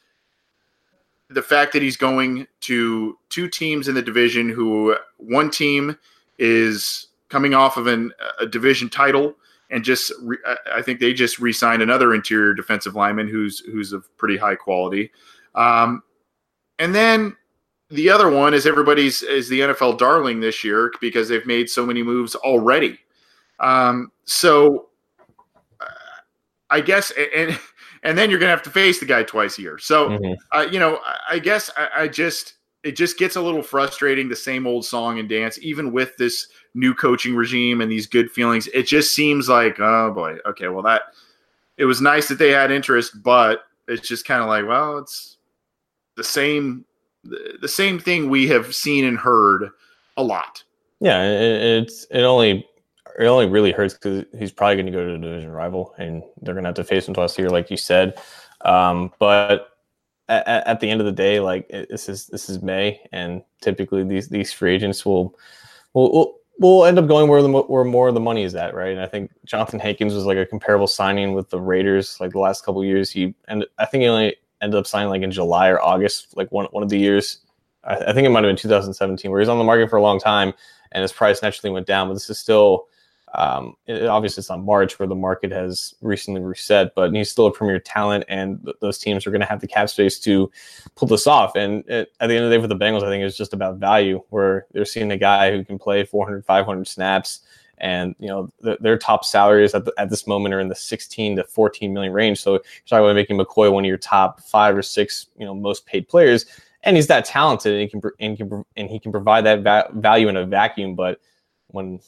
[1.29, 5.97] the fact that he's going to two teams in the division who one team
[6.39, 9.35] is coming off of an, a division title
[9.69, 10.37] and just re,
[10.71, 15.11] I think they just re-signed another interior defensive lineman who's who's of pretty high quality.
[15.55, 16.03] Um,
[16.79, 17.35] and then
[17.91, 21.85] the other one is everybody's is the NFL darling this year because they've made so
[21.85, 22.97] many moves already.
[23.59, 24.87] Um, so
[25.79, 25.85] uh,
[26.69, 27.59] I guess and
[28.03, 29.77] and then you're gonna have to face the guy twice a year.
[29.77, 30.33] So mm-hmm.
[30.51, 34.27] uh, you know, I, I guess I, I, just it just gets a little frustrating
[34.27, 38.31] the same old song and dance, even with this new coaching regime and these good
[38.31, 38.67] feelings.
[38.73, 41.03] It just seems like oh boy, okay, well that
[41.77, 45.30] it was nice that they had interest, but it's just kind of like well, it's
[46.17, 46.85] the same
[47.23, 49.69] the same thing we have seen and heard
[50.17, 50.63] a lot.
[50.99, 52.67] Yeah, it, it's it only
[53.19, 56.23] it only really hurts because he's probably going to go to a division rival, and
[56.41, 58.19] they're going to have to face him twice a year, like you said.
[58.61, 59.69] Um, but
[60.29, 64.03] at, at, the end of the day, like this is this is May, and typically
[64.03, 65.37] these these free agents will
[65.93, 68.73] will will, will end up going where the where more of the money is at,
[68.73, 68.91] right?
[68.91, 72.39] And I think Johnathan Hankins was like a comparable signing with the Raiders, like the
[72.39, 73.11] last couple years.
[73.11, 76.51] He and I think he only ended up signing like in July or August, like
[76.51, 77.39] one one of the years.
[77.83, 80.01] I, I think it might have been 2017, where he's on the market for a
[80.01, 80.53] long time,
[80.91, 82.07] and his price naturally went down.
[82.07, 82.87] But this is still
[83.33, 87.47] um, it, obviously, it's not March where the market has recently reset, but he's still
[87.47, 90.51] a premier talent, and th- those teams are going to have the cap space to
[90.95, 91.55] pull this off.
[91.55, 93.53] And it, at the end of the day, for the Bengals, I think it's just
[93.53, 97.41] about value, where they're seeing a guy who can play 400, 500 snaps,
[97.81, 100.75] and you know th- their top salaries at, the, at this moment are in the
[100.75, 102.39] 16 to 14 million range.
[102.39, 105.53] So you're talking about making McCoy one of your top five or six, you know,
[105.53, 106.45] most paid players,
[106.83, 109.89] and he's that talented, and he can and, can, and he can provide that va-
[109.93, 111.19] value in a vacuum, but
[111.67, 111.99] when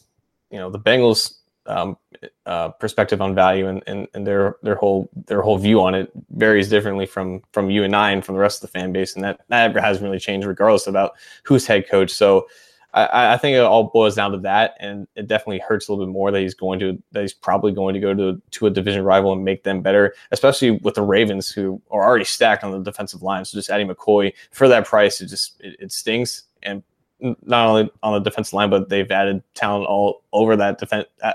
[0.51, 1.97] you know the Bengals um,
[2.45, 6.11] uh, perspective on value and, and, and their their whole their whole view on it
[6.31, 9.15] varies differently from from you and I and from the rest of the fan base,
[9.15, 12.11] and that that hasn't really changed regardless about who's head coach.
[12.11, 12.47] So
[12.93, 16.05] I, I think it all boils down to that, and it definitely hurts a little
[16.05, 18.69] bit more that he's going to that he's probably going to go to to a
[18.69, 22.71] division rival and make them better, especially with the Ravens who are already stacked on
[22.71, 23.45] the defensive line.
[23.45, 26.43] So just adding McCoy for that price, it just it, it stings.
[26.61, 26.83] And
[27.19, 31.33] not only on the defensive line, but they've added talent all over that defense, uh,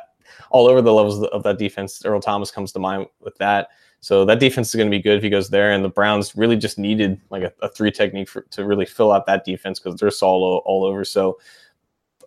[0.51, 2.05] all over the levels of that defense.
[2.05, 3.69] Earl Thomas comes to mind with that.
[4.01, 5.73] So that defense is going to be good if he goes there.
[5.73, 9.13] And the Browns really just needed like a, a three technique for, to really fill
[9.13, 11.05] out that defense because they're solid all over.
[11.05, 11.39] So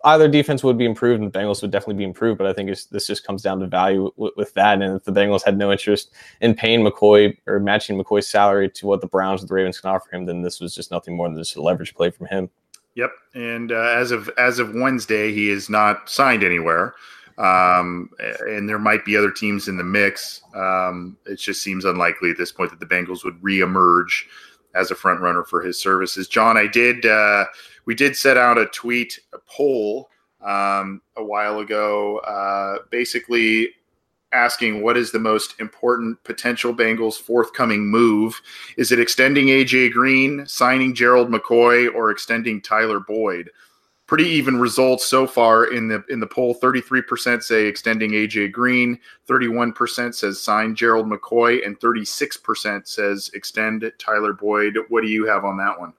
[0.04, 2.38] either defense would be improved and the Bengals would definitely be improved.
[2.38, 4.82] But I think this just comes down to value with, with, that.
[4.82, 8.86] And if the Bengals had no interest in paying McCoy or matching McCoy's salary to
[8.86, 11.28] what the Browns or the Ravens can offer him, then this was just nothing more
[11.28, 12.50] than just a leverage play from him.
[12.94, 16.94] Yep, and uh, as of as of Wednesday, he is not signed anywhere,
[17.38, 18.10] um,
[18.46, 20.42] and there might be other teams in the mix.
[20.54, 24.24] Um, it just seems unlikely at this point that the Bengals would reemerge
[24.74, 26.28] as a front runner for his services.
[26.28, 27.46] John, I did uh,
[27.84, 30.08] we did set out a tweet a poll
[30.40, 33.70] um, a while ago, uh, basically
[34.32, 38.40] asking what is the most important potential Bengals forthcoming move?
[38.76, 43.50] Is it extending AJ Green, signing Gerald McCoy, or extending Tyler Boyd?
[44.12, 46.52] Pretty even results so far in the in the poll.
[46.52, 51.80] Thirty three percent say extending AJ Green, thirty one percent says sign Gerald McCoy, and
[51.80, 54.76] thirty six percent says extend Tyler Boyd.
[54.90, 55.94] What do you have on that one?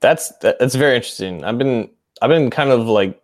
[0.00, 1.44] That's that's very interesting.
[1.44, 1.88] I've been
[2.20, 3.22] I've been kind of like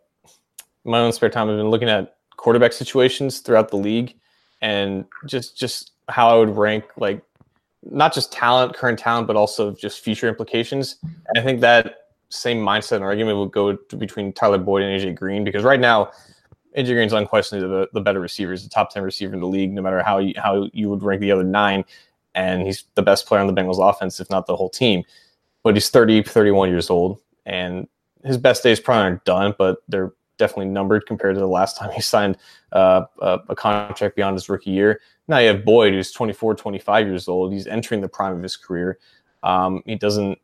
[0.85, 1.51] my own spare time.
[1.51, 4.15] I've been looking at quarterback situations throughout the league
[4.61, 7.21] and just just how I would rank like
[7.83, 10.95] not just talent, current talent, but also just future implications.
[11.03, 15.15] And I think that same mindset and argument would go between Tyler Boyd and AJ
[15.15, 16.11] Green because right now
[16.77, 18.53] AJ Green's unquestionably the, the better receiver.
[18.53, 21.03] He's the top ten receiver in the league, no matter how you, how you would
[21.03, 21.85] rank the other nine.
[22.35, 25.03] And he's the best player on the Bengals offense, if not the whole team.
[25.63, 27.89] But he's 30, 31 years old, and
[28.25, 31.91] his best days probably aren't done, but they're definitely numbered compared to the last time
[31.91, 32.37] he signed
[32.73, 35.01] uh, a, a, contract beyond his rookie year.
[35.27, 37.53] Now you have Boyd, who's 24, 25 years old.
[37.53, 38.99] He's entering the prime of his career.
[39.43, 40.39] Um, he doesn't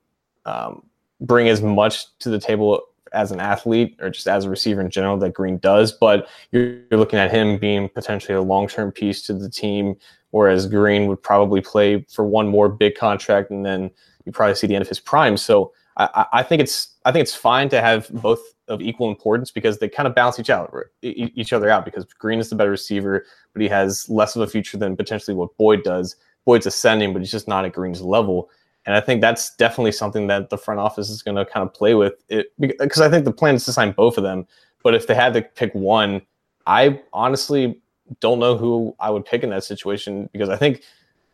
[0.47, 0.85] um,
[1.21, 4.91] bring as much to the table as an athlete or just as a receiver in
[4.91, 8.91] general that Green does, but you're, you're looking at him being potentially a long term
[8.91, 9.95] piece to the team,
[10.31, 13.91] whereas Green would probably play for one more big contract and then
[14.25, 15.37] you probably see the end of his prime.
[15.37, 19.51] So I, I think it's I think it's fine to have both of equal importance
[19.51, 22.71] because they kind of balance each out each other out because Green is the better
[22.71, 26.17] receiver, but he has less of a future than potentially what Boyd does.
[26.45, 28.51] Boyd's ascending, but he's just not at Green's level.
[28.87, 31.73] And I think that's definitely something that the front office is going to kind of
[31.73, 34.47] play with it because I think the plan is to sign both of them.
[34.83, 36.21] But if they had to pick one,
[36.67, 37.81] I honestly
[38.21, 40.83] don't know who I would pick in that situation because I think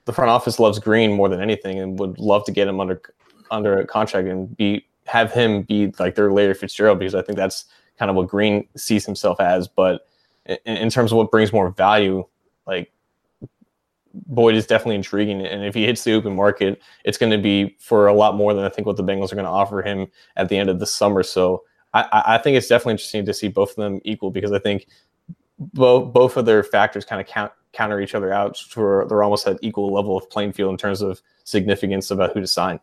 [0.05, 3.03] the front office loves Green more than anything and would love to get him under
[3.51, 7.37] under a contract and be have him be like their Larry Fitzgerald because I think
[7.37, 7.65] that's
[7.99, 9.67] kind of what Green sees himself as.
[9.67, 10.07] But
[10.47, 12.25] in, in terms of what brings more value,
[12.67, 12.93] like
[14.13, 15.45] Boyd is definitely intriguing.
[15.45, 18.55] And if he hits the open market, it's going to be for a lot more
[18.55, 20.81] than I think what the Bengals are going to offer him at the end of
[20.81, 21.23] the summer.
[21.23, 21.63] So
[21.95, 24.87] I, I think it's definitely interesting to see both of them equal because I think
[25.59, 28.57] both both of their factors kind of count, counter each other out.
[28.59, 32.41] For they're almost at equal level of playing field in terms of significance about who
[32.41, 32.81] to sign.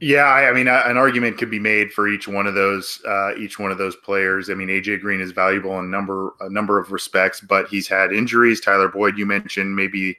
[0.00, 3.58] Yeah, I, mean, an argument could be made for each one of those, uh, each
[3.58, 4.50] one of those players.
[4.50, 8.12] I mean, AJ Green is valuable in number a number of respects, but he's had
[8.12, 8.60] injuries.
[8.60, 10.18] Tyler Boyd, you mentioned, maybe,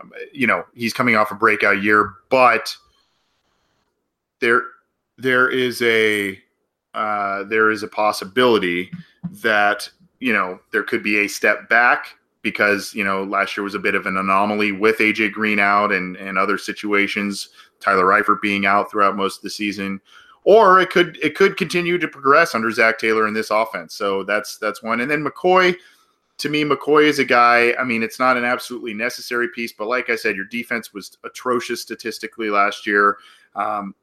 [0.00, 2.74] um, you know, he's coming off a breakout year, but
[4.40, 4.62] there,
[5.18, 6.38] there is a,
[6.94, 8.90] uh, there is a possibility
[9.42, 9.88] that
[10.20, 13.78] you know there could be a step back because you know last year was a
[13.78, 17.48] bit of an anomaly with AJ Green out and and other situations
[17.80, 20.00] Tyler Eifert being out throughout most of the season,
[20.44, 23.94] or it could it could continue to progress under Zac Taylor in this offense.
[23.94, 25.00] So that's that's one.
[25.00, 25.76] And then McCoy,
[26.38, 27.74] to me, McCoy is a guy.
[27.78, 31.16] I mean, it's not an absolutely necessary piece, but like I said, your defense was
[31.24, 33.18] atrocious statistically last year.
[33.54, 33.94] Um,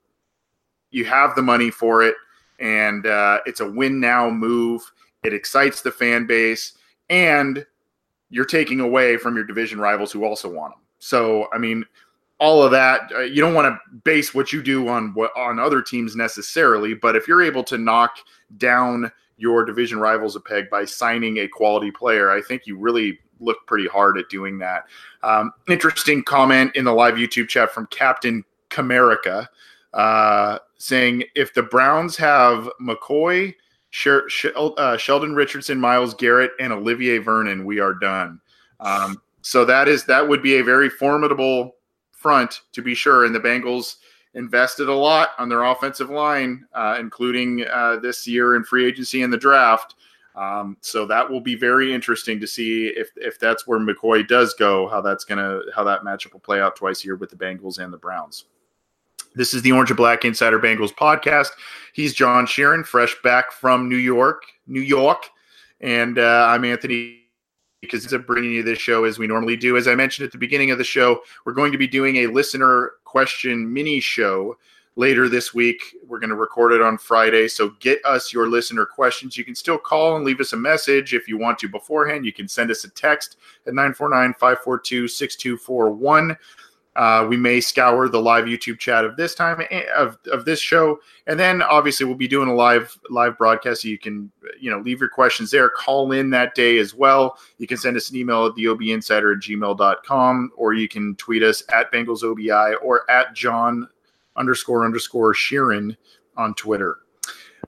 [0.91, 2.15] you have the money for it,
[2.60, 4.81] and uh, it's a win now move.
[5.23, 6.73] It excites the fan base,
[7.10, 7.65] and
[8.29, 10.81] you're taking away from your division rivals who also want them.
[10.99, 11.86] So, I mean,
[12.41, 15.60] all of that uh, you don't want to base what you do on what on
[15.60, 18.17] other teams necessarily but if you're able to knock
[18.58, 23.17] down your division rivals a peg by signing a quality player i think you really
[23.41, 24.86] look pretty hard at doing that.
[25.23, 29.47] Um, interesting comment in the live youtube chat from captain camerica
[29.93, 33.54] uh, saying if the browns have mccoy
[34.06, 38.39] uh, sheldon richardson Myles garrett and olivier vernon we are done.
[38.80, 41.75] Um, so that is that would be a very formidable
[42.21, 43.25] front, to be sure.
[43.25, 43.95] And the Bengals
[44.34, 49.23] invested a lot on their offensive line, uh, including uh, this year in free agency
[49.23, 49.95] and the draft.
[50.36, 54.53] Um, so that will be very interesting to see if if that's where McCoy does
[54.53, 57.36] go, how that's gonna how that matchup will play out twice a year with the
[57.36, 58.45] Bengals and the Browns.
[59.36, 61.49] This is the Orange and Black Insider Bengals podcast.
[61.93, 65.29] He's John Sheeran, fresh back from New York, New York,
[65.81, 67.20] and uh, I'm Anthony
[67.89, 69.75] Cosenza bringing you this show as we normally do.
[69.75, 72.27] As I mentioned at the beginning of the show, we're going to be doing a
[72.27, 74.55] listener question mini show
[74.95, 75.95] later this week.
[76.07, 77.47] We're going to record it on Friday.
[77.47, 79.35] So get us your listener questions.
[79.35, 82.23] You can still call and leave us a message if you want to beforehand.
[82.23, 86.37] You can send us a text at 949 542 6241.
[86.95, 90.60] Uh, we may scour the live YouTube chat of this time eh, of, of this
[90.60, 93.84] show, and then obviously we'll be doing a live live broadcast.
[93.84, 95.69] So you can you know leave your questions there.
[95.69, 97.38] Call in that day as well.
[97.60, 101.63] You can send us an email at theobinsider at gmail.com, or you can tweet us
[101.71, 103.88] at BengalsOBI or at John
[104.36, 105.95] underscore underscore Sheeran
[106.36, 106.97] on Twitter.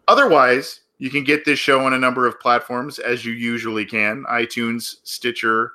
[0.09, 4.25] Otherwise, you can get this show on a number of platforms as you usually can:
[4.29, 5.71] iTunes, Stitcher,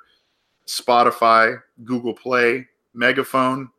[0.67, 2.67] Spotify, Google Play.
[2.99, 3.69] Megaphone,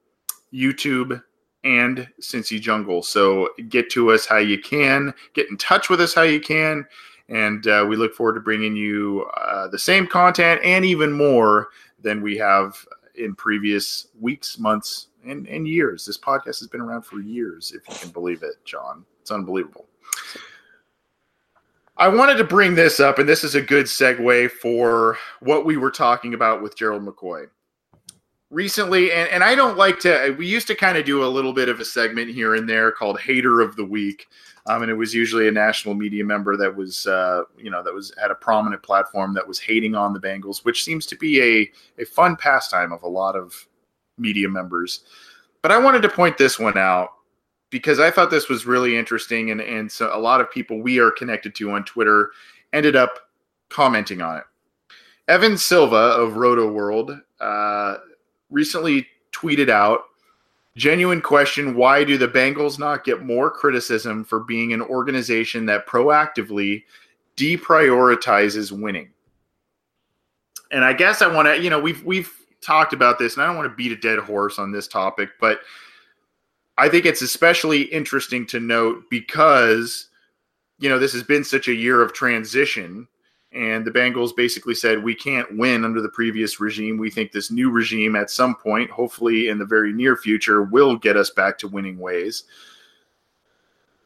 [0.53, 1.23] YouTube,
[1.63, 3.03] and Cincy Jungle.
[3.03, 6.87] So get to us how you can, get in touch with us how you can,
[7.29, 11.69] and uh, we look forward to bringing you uh, the same content and even more
[12.01, 12.75] than we have
[13.15, 16.07] in previous weeks, months, and, and years.
[16.07, 19.05] This podcast has been around for years, if you can believe it, John.
[19.21, 19.87] It's unbelievable.
[21.99, 25.77] I wanted to bring this up, and this is a good segue for what we
[25.77, 27.49] were talking about with Gerald McCoy
[28.51, 31.53] recently and, and i don't like to we used to kind of do a little
[31.53, 34.29] bit of a segment here and there called hater of the week
[34.67, 37.95] um, and it was usually a national media member that was uh, you know that
[37.95, 41.41] was had a prominent platform that was hating on the bengals which seems to be
[41.41, 43.67] a, a fun pastime of a lot of
[44.19, 45.01] media members.
[45.63, 47.11] But i wanted to point this one out
[47.71, 50.99] because i thought this was really interesting and, and so a lot of people we
[50.99, 52.31] are connected to on twitter
[52.73, 53.19] ended up
[53.69, 54.45] commenting on it.
[55.29, 57.97] Evan silva of Rotoworld uh,
[58.51, 60.03] recently tweeted out
[60.77, 65.87] genuine question why do the Bengals not get more criticism for being an organization that
[65.87, 66.85] proactively
[67.37, 69.11] deprioritizes winning?
[70.73, 73.47] And I guess I want to, you know, we've we've talked about this and I
[73.47, 75.61] don't want to beat a dead horse on this topic, but
[76.79, 80.09] I think it's especially interesting to note because
[80.79, 83.07] you know this has been such a year of transition
[83.53, 86.99] and the Bengals basically said we can't win under the previous regime.
[86.99, 90.97] We think this new regime at some point, hopefully in the very near future, will
[90.97, 92.45] get us back to winning ways.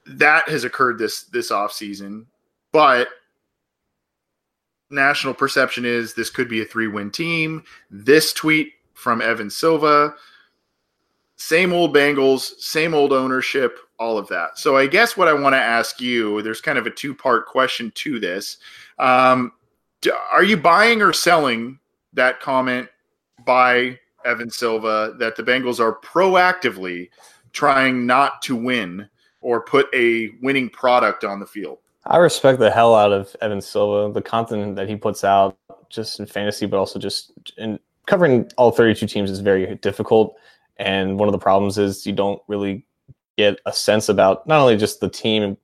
[0.07, 2.27] That has occurred this this offseason,
[2.73, 3.09] but
[4.91, 7.65] national perception is this could be a three-win team.
[7.91, 10.15] This tweet from Evan Silva,
[11.37, 14.59] same old Bengals, same old ownership, all of that.
[14.59, 17.91] So I guess what I want to ask you, there's kind of a two-part question
[17.97, 18.59] to this
[18.99, 19.53] um,
[20.33, 21.79] are you buying or selling
[22.13, 22.89] that comment
[23.47, 27.09] by Evan Silva that the Bengals are proactively
[27.53, 29.09] trying not to win
[29.41, 31.79] or put a winning product on the field?
[32.07, 35.57] I respect the hell out of Evan Silva, the content that he puts out,
[35.89, 40.37] just in fantasy, but also just in covering all 32 teams is very difficult.
[40.77, 42.85] And one of the problems is you don't really
[43.39, 45.57] get a sense about not only just the team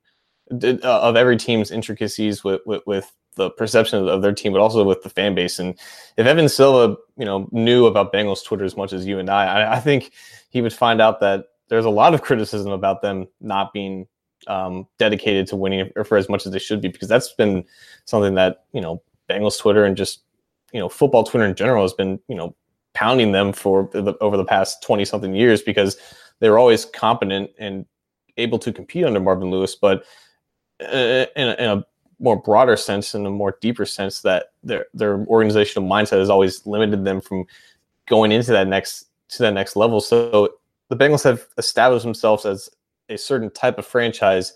[0.51, 4.85] uh, of every team's intricacies with, with, with the perception of their team, but also
[4.85, 5.59] with the fan base.
[5.59, 5.75] And
[6.19, 9.73] if Evan Silva, you know, knew about Bengals Twitter as much as you and I,
[9.73, 10.13] I, think
[10.51, 14.07] he would find out that there's a lot of criticism about them not being
[14.47, 17.65] um, dedicated to winning or for as much as they should be, because that's been
[18.05, 20.21] something that you know Bengals Twitter and just
[20.73, 22.55] you know football Twitter in general has been you know
[22.93, 25.97] pounding them for the, over the past twenty something years because
[26.41, 27.87] they were always competent and
[28.37, 30.05] able to compete under Marvin Lewis, but
[30.81, 31.85] uh, in a, in a
[32.21, 36.65] more broader sense and a more deeper sense that their their organizational mindset has always
[36.67, 37.47] limited them from
[38.09, 40.01] going into that next to that next level.
[40.01, 40.51] So
[40.89, 42.69] the Bengals have established themselves as
[43.09, 44.53] a certain type of franchise.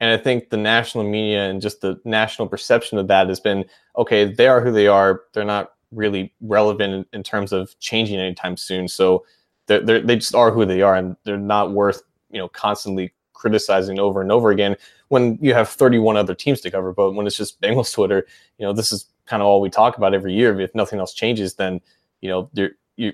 [0.00, 3.64] And I think the national media and just the national perception of that has been
[3.96, 5.22] okay, they are who they are.
[5.32, 8.86] They're not really relevant in, in terms of changing anytime soon.
[8.86, 9.24] So
[9.66, 13.12] they're, they're, they just are who they are and they're not worth, you know, constantly
[13.38, 14.76] criticizing over and over again
[15.08, 16.92] when you have 31 other teams to cover.
[16.92, 18.26] But when it's just Bengals Twitter,
[18.58, 20.58] you know, this is kind of all we talk about every year.
[20.60, 21.80] If nothing else changes, then
[22.20, 22.50] you know
[22.96, 23.12] you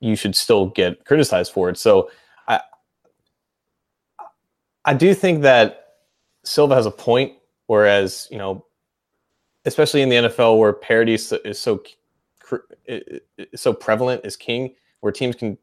[0.00, 1.78] you should still get criticized for it.
[1.78, 2.10] So
[2.48, 2.60] I
[4.84, 5.94] I do think that
[6.44, 7.32] Silva has a point.
[7.66, 8.66] Whereas you know,
[9.64, 11.82] especially in the NFL where parity is so is so,
[13.54, 15.56] so prevalent is king, where teams can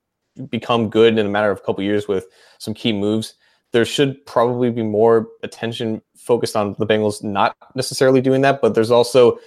[0.50, 2.28] become good in a matter of a couple years with
[2.60, 3.36] some key moves
[3.72, 8.74] there should probably be more attention focused on the Bengals not necessarily doing that, but
[8.74, 9.40] there's also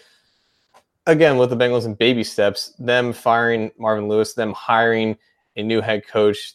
[1.06, 5.16] again with the Bengals in baby steps, them firing Marvin Lewis, them hiring
[5.56, 6.54] a new head coach,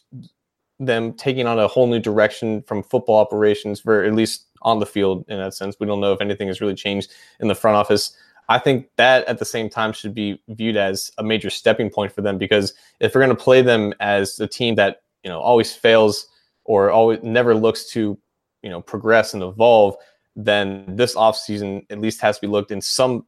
[0.80, 4.86] them taking on a whole new direction from football operations for at least on the
[4.86, 5.76] field in that sense.
[5.78, 8.16] We don't know if anything has really changed in the front office.
[8.48, 12.12] I think that at the same time should be viewed as a major stepping point
[12.12, 15.38] for them because if we're going to play them as a team that, you know,
[15.38, 16.26] always fails
[16.68, 18.16] or always never looks to
[18.62, 19.96] you know progress and evolve
[20.36, 23.26] then this offseason at least has to be looked in some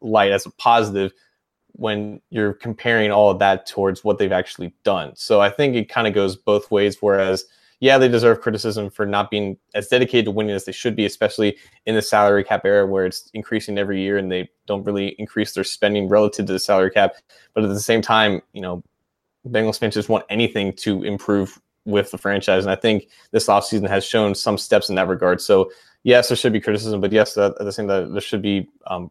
[0.00, 1.12] light as a positive
[1.72, 5.16] when you're comparing all of that towards what they've actually done.
[5.16, 7.44] So i think it kind of goes both ways whereas
[7.80, 11.06] yeah they deserve criticism for not being as dedicated to winning as they should be
[11.06, 15.16] especially in the salary cap era where it's increasing every year and they don't really
[15.18, 17.14] increase their spending relative to the salary cap.
[17.54, 18.84] But at the same time you know
[19.48, 22.64] Bengals fans just want anything to improve with the franchise.
[22.64, 25.40] And I think this offseason has shown some steps in that regard.
[25.40, 25.70] So,
[26.02, 29.10] yes, there should be criticism, but yes, at the same time, there should be um,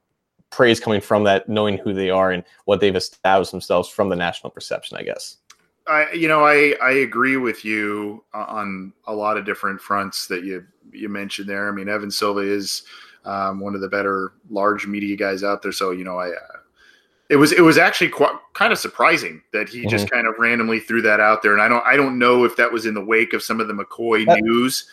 [0.50, 4.16] praise coming from that, knowing who they are and what they've established themselves from the
[4.16, 5.38] national perception, I guess.
[5.88, 10.44] I, you know, I, I agree with you on a lot of different fronts that
[10.44, 11.68] you you mentioned there.
[11.68, 12.84] I mean, Evan Silva is
[13.26, 15.72] um, one of the better large media guys out there.
[15.72, 16.32] So, you know, I
[17.32, 19.88] it was it was actually quite, kind of surprising that he mm-hmm.
[19.88, 22.58] just kind of randomly threw that out there, and I don't I don't know if
[22.58, 24.86] that was in the wake of some of the McCoy that, news.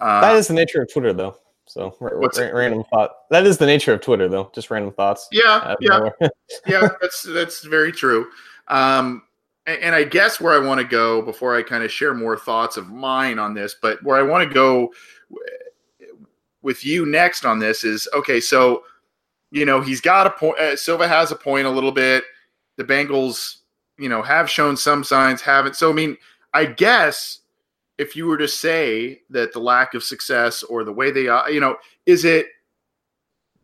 [0.00, 1.36] Uh, that is the nature of Twitter, though.
[1.66, 3.28] So r- r- random thought.
[3.28, 4.50] That is the nature of Twitter, though.
[4.54, 5.28] Just random thoughts.
[5.30, 6.08] Yeah, yeah,
[6.66, 6.88] yeah.
[7.02, 8.28] That's that's very true.
[8.68, 9.22] Um,
[9.66, 12.38] and, and I guess where I want to go before I kind of share more
[12.38, 14.90] thoughts of mine on this, but where I want to go
[16.62, 18.40] with you next on this is okay.
[18.40, 18.84] So
[19.54, 20.58] you know, he's got a point.
[20.58, 22.24] Uh, Silva has a point a little bit.
[22.76, 23.58] The Bengals,
[23.96, 25.76] you know, have shown some signs, haven't.
[25.76, 26.16] So, I mean,
[26.52, 27.38] I guess
[27.96, 31.48] if you were to say that the lack of success or the way they are,
[31.48, 32.48] you know, is it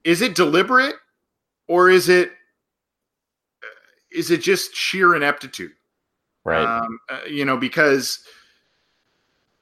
[0.05, 0.95] is it deliberate
[1.67, 2.31] or is it
[4.13, 5.73] is it just sheer ineptitude?
[6.45, 6.65] Right.
[6.65, 8.21] Um, uh, you know, because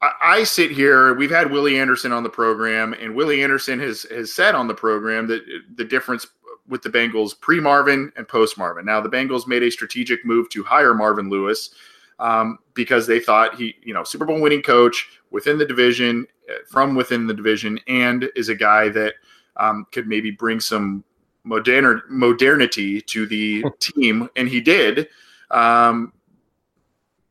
[0.01, 1.14] I, I, sit here.
[1.14, 4.74] We've had Willie Anderson on the program, and Willie Anderson has has said on the
[4.74, 5.44] program that
[5.74, 6.26] the difference
[6.68, 8.84] with the Bengals pre Marvin and post Marvin.
[8.84, 11.70] Now the Bengals made a strategic move to hire Marvin Lewis.
[12.18, 16.55] um, because they thought he, you know, Super Bowl winning coach within the division, uh,
[16.68, 19.14] from within the division, and is a guy that
[19.57, 21.05] um, could maybe bring some
[21.44, 25.09] modern modernity to the team, and he did.
[25.51, 26.12] Um,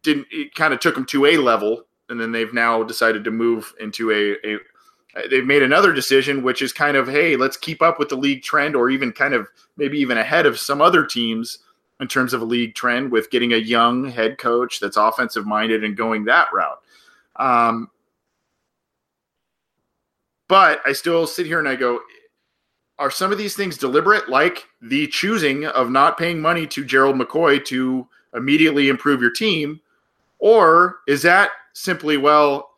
[0.04, 3.32] didn't it kind of took him to a level, and then they've now decided to
[3.32, 4.58] move into a, a
[5.30, 8.44] they've made another decision, which is kind of, hey, let's keep up with the league
[8.44, 9.48] trend, or even kind of
[9.78, 11.60] maybe even ahead of some other teams
[12.00, 15.84] in terms of a league trend with getting a young head coach that's offensive minded
[15.84, 16.80] and going that route.
[17.38, 17.90] Um,
[20.48, 22.00] but I still sit here and I go,
[23.00, 27.16] are some of these things deliberate, like the choosing of not paying money to Gerald
[27.16, 29.80] McCoy to immediately improve your team?
[30.40, 32.72] Or is that simply, well,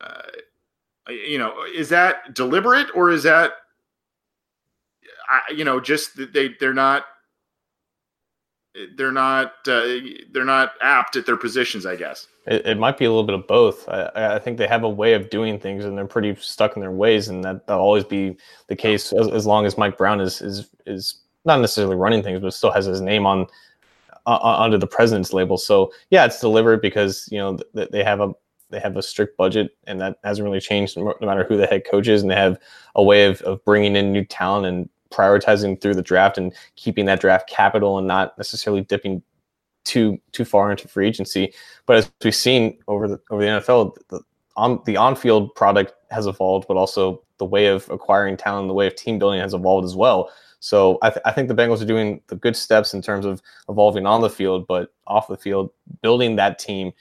[0.00, 0.22] uh,
[1.08, 3.52] you know, is that deliberate or is that,
[5.54, 7.04] you know, just they, they're not
[8.96, 9.96] they're not uh,
[10.32, 12.26] they're not apt at their positions, I guess.
[12.46, 13.88] It, it might be a little bit of both.
[13.88, 16.80] I, I, think they have a way of doing things, and they're pretty stuck in
[16.80, 18.36] their ways, and that that'll always be
[18.68, 22.40] the case as, as long as Mike Brown is is is not necessarily running things,
[22.40, 23.46] but still has his name on
[24.26, 25.58] uh, under the president's label.
[25.58, 28.32] So yeah, it's deliberate because you know th- they have a
[28.70, 31.84] they have a strict budget, and that hasn't really changed no matter who the head
[31.84, 32.58] coach is, and they have
[32.94, 37.04] a way of, of bringing in new talent and prioritizing through the draft and keeping
[37.04, 39.22] that draft capital and not necessarily dipping
[39.84, 41.52] too too far into free agency.
[41.86, 44.20] But as we've seen over the over the NFL, the
[44.56, 48.74] on the on field product has evolved, but also the way of acquiring talent, the
[48.74, 50.30] way of team building has evolved as well.
[50.62, 53.42] So I, th- I think the Bengals are doing the good steps in terms of
[53.68, 55.70] evolving on the field, but off the field,
[56.02, 56.92] building that team,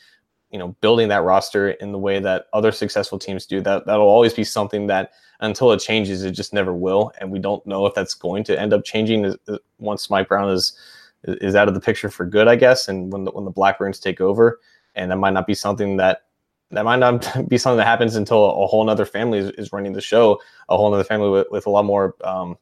[0.50, 3.62] you know, building that roster in the way that other successful teams do.
[3.62, 7.12] That that'll always be something that until it changes, it just never will.
[7.22, 9.36] And we don't know if that's going to end up changing
[9.78, 10.76] once Mike Brown is
[11.24, 12.88] is out of the picture for good, I guess.
[12.88, 14.60] And when the, when the Blackburns take over,
[14.96, 16.24] and that might not be something that
[16.72, 19.94] that might not be something that happens until a, whole other family is, is, running
[19.94, 22.58] the show, a whole other family with, with a lot more um,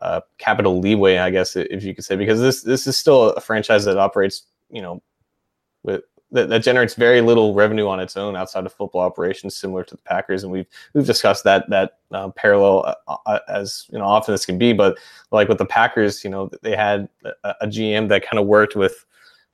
[0.00, 3.40] uh, capital leeway, I guess, if you could say, because this this is still a
[3.40, 5.02] franchise that operates, you know,
[5.82, 9.84] with that, that generates very little revenue on its own outside of football operations, similar
[9.84, 13.98] to the Packers, and we've we've discussed that that uh, parallel uh, uh as you
[13.98, 14.72] know often as can be.
[14.72, 14.98] But
[15.32, 18.76] like with the Packers, you know, they had a, a GM that kind of worked
[18.76, 19.04] with,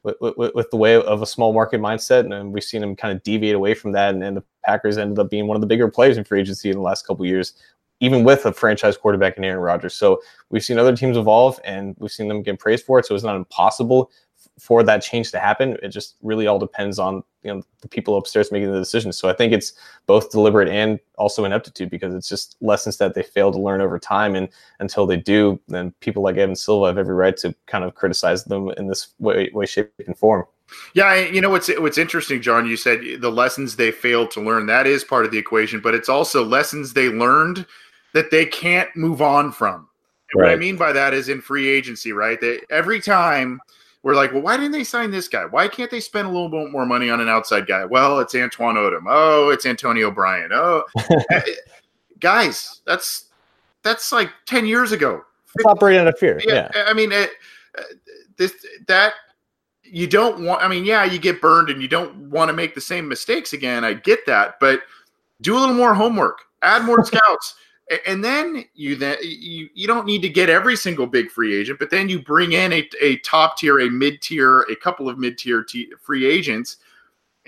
[0.02, 0.16] with.
[0.20, 3.24] With, with the way of a small market mindset, and we've seen him kind of
[3.24, 5.88] deviate away from that, and, and the Packers ended up being one of the bigger
[5.88, 7.54] players in free agency in the last couple years,
[8.00, 9.94] even with a franchise quarterback in Aaron Rodgers.
[9.94, 10.20] So
[10.50, 13.06] we've seen other teams evolve, and we've seen them get praised for it.
[13.06, 14.10] So it's not impossible
[14.58, 15.76] for that change to happen.
[15.82, 19.16] It just really all depends on you know the people upstairs making the decisions.
[19.16, 19.74] So I think it's
[20.06, 23.98] both deliberate and also ineptitude because it's just lessons that they fail to learn over
[23.98, 24.34] time.
[24.34, 24.48] And
[24.80, 28.44] until they do, then people like Evan Silva have every right to kind of criticize
[28.44, 30.44] them in this way, way shape, and form.
[30.94, 32.66] Yeah, you know what's what's interesting, John.
[32.66, 34.66] You said the lessons they failed to learn.
[34.66, 37.66] That is part of the equation, but it's also lessons they learned
[38.16, 39.86] that they can't move on from.
[40.34, 40.46] Right.
[40.46, 42.40] What I mean by that is in free agency, right?
[42.40, 43.60] That every time
[44.02, 45.44] we're like, well, why didn't they sign this guy?
[45.44, 47.84] Why can't they spend a little bit more money on an outside guy?
[47.84, 49.04] Well, it's Antwan Odom.
[49.06, 50.50] Oh, it's Antonio Bryant.
[50.54, 50.84] Oh,
[51.30, 51.42] eh,
[52.18, 53.26] guys, that's
[53.82, 55.22] that's like ten years ago.
[55.54, 56.40] It's operating out of fear.
[56.42, 56.84] Yeah, yeah.
[56.86, 57.32] I mean, it,
[57.76, 57.82] uh,
[58.38, 58.54] this
[58.88, 59.12] that
[59.82, 60.62] you don't want.
[60.62, 63.52] I mean, yeah, you get burned and you don't want to make the same mistakes
[63.52, 63.84] again.
[63.84, 64.80] I get that, but
[65.42, 66.38] do a little more homework.
[66.62, 67.56] Add more scouts
[68.06, 71.78] and then you then you, you don't need to get every single big free agent
[71.78, 75.18] but then you bring in a, a top tier a mid tier a couple of
[75.18, 76.78] mid tier t- free agents.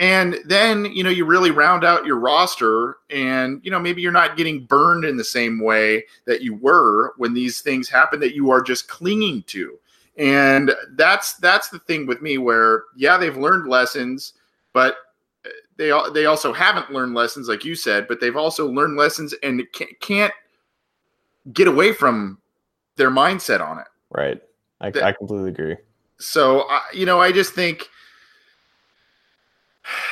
[0.00, 4.12] And then you know you really round out your roster and you know maybe you're
[4.12, 8.34] not getting burned in the same way that you were when these things happen that
[8.34, 9.76] you are just clinging to.
[10.16, 14.34] And that's that's the thing with me where yeah they've learned lessons
[14.72, 14.96] but
[15.78, 19.62] they they also haven't learned lessons, like you said, but they've also learned lessons and
[20.00, 20.32] can't
[21.52, 22.38] get away from
[22.96, 23.86] their mindset on it.
[24.10, 24.42] Right.
[24.80, 25.76] I, that, I completely agree.
[26.18, 27.88] So, you know, I just think,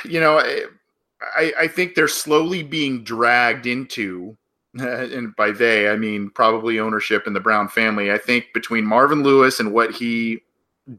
[0.04, 4.36] you know, I, I think they're slowly being dragged into,
[4.74, 8.12] and by they, I mean probably ownership and the Brown family.
[8.12, 10.42] I think between Marvin Lewis and what he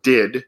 [0.02, 0.44] did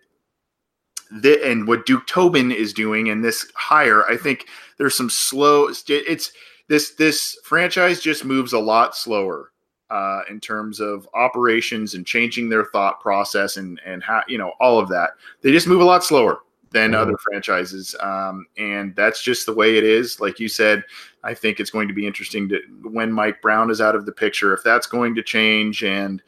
[1.11, 4.47] the, and what Duke Tobin is doing and this hire, I think
[4.77, 5.69] there's some slow.
[5.87, 6.31] It's
[6.67, 9.51] this this franchise just moves a lot slower
[9.89, 14.53] uh, in terms of operations and changing their thought process and and how you know
[14.59, 15.11] all of that.
[15.41, 16.39] They just move a lot slower
[16.71, 17.01] than mm-hmm.
[17.01, 20.19] other franchises, um, and that's just the way it is.
[20.19, 20.83] Like you said,
[21.23, 24.11] I think it's going to be interesting to when Mike Brown is out of the
[24.11, 26.21] picture if that's going to change and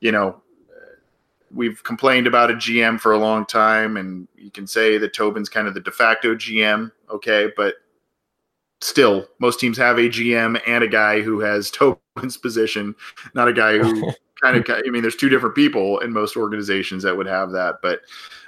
[0.00, 0.42] you know
[1.52, 5.48] we've complained about a GM for a long time, and you can say that Tobin's
[5.48, 7.74] kind of the de facto GM, okay, but
[8.80, 11.70] still, most teams have a GM and a guy who has
[12.16, 12.94] Tobin's position,
[13.34, 14.64] not a guy who kind of.
[14.68, 18.00] I mean, there's two different people in most organizations that would have that, but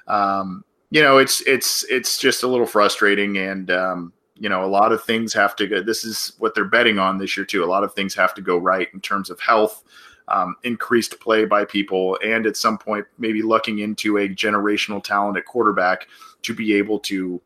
[0.06, 4.66] um, you know, it's it's it's just a little frustrating, and um, you know, a
[4.66, 5.82] lot of things have to go.
[5.82, 7.64] This is what they're betting on this year too.
[7.64, 9.84] A lot of things have to go right in terms of health
[10.28, 15.36] um, increased play by people, and at some point, maybe looking into a generational talent
[15.36, 16.06] at quarterback
[16.42, 17.40] to be able to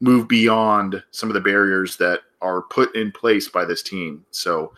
[0.00, 4.24] move beyond some of the barriers that are put in place by this team.
[4.30, 4.72] So,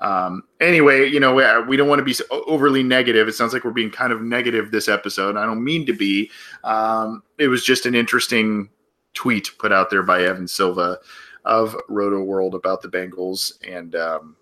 [0.00, 3.28] um, anyway, you know, we, we don't want to be overly negative.
[3.28, 5.36] It sounds like we're being kind of negative this episode.
[5.36, 6.30] I don't mean to be.
[6.64, 8.70] Um, it was just an interesting
[9.14, 10.98] tweet put out there by Evan Silva
[11.44, 14.36] of Rotoworld about the Bengals, and um,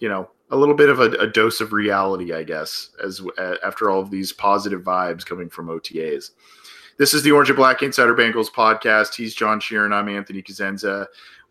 [0.00, 3.56] you know, a little bit of a, a, dose of reality, I guess, as uh,
[3.64, 6.30] after all of these positive vibes coming from OTAs.
[6.98, 9.14] This is the Orange and Black Insider Bengals podcast.
[9.14, 9.92] He's John Sheeran.
[9.92, 11.06] I'm Anthony Cosenza.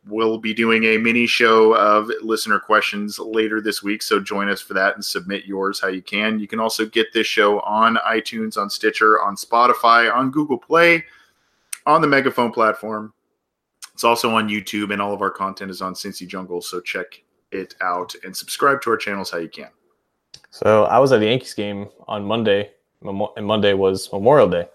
[0.07, 4.61] We'll be doing a mini show of listener questions later this week, so join us
[4.61, 6.39] for that and submit yours how you can.
[6.39, 11.03] You can also get this show on iTunes, on Stitcher, on Spotify, on Google Play,
[11.87, 13.13] on the Megaphone platform.
[13.93, 17.23] It's also on YouTube, and all of our content is on Cincy Jungle, so check
[17.55, 19.69] it out and subscribe to our channels how you can.
[20.49, 24.67] So I was at the Yankees game on Monday, and Monday was Memorial Day.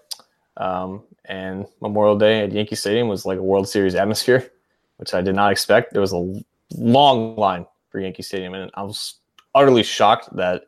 [0.57, 4.51] Um, and Memorial Day at Yankee Stadium was like a World Series atmosphere,
[4.97, 5.93] which I did not expect.
[5.93, 6.43] There was a
[6.75, 9.15] long line for Yankee Stadium, and I was
[9.55, 10.65] utterly shocked that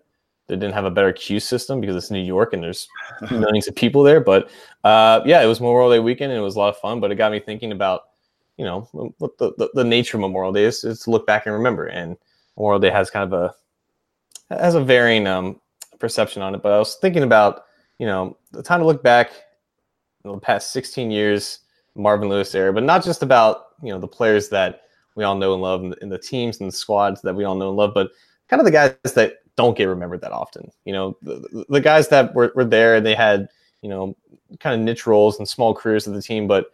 [0.47, 2.87] they didn't have a better queue system because it's New York and there's
[3.31, 4.19] millions of people there.
[4.19, 4.49] But
[4.83, 6.99] uh, yeah, it was Memorial Day weekend and it was a lot of fun.
[6.99, 8.09] But it got me thinking about
[8.63, 11.45] you know what the, the, the, nature of Memorial Day is, is to look back
[11.45, 11.87] and remember.
[11.87, 12.15] And
[12.55, 13.53] Memorial Day has kind of a
[14.57, 15.59] has a varying um,
[15.99, 16.61] perception on it.
[16.63, 17.65] But I was thinking about
[17.99, 19.31] you know the time to look back
[20.23, 21.59] in the past 16 years,
[21.95, 24.83] Marvin Lewis era, but not just about you know the players that
[25.15, 27.67] we all know and love, and the teams and the squads that we all know
[27.67, 28.11] and love, but
[28.47, 30.71] kind of the guys that don't get remembered that often.
[30.85, 33.49] You know, the, the guys that were, were there and they had
[33.81, 34.15] you know
[34.61, 36.71] kind of niche roles and small careers of the team, but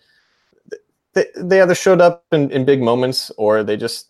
[1.14, 4.10] they, they either showed up in, in big moments or they just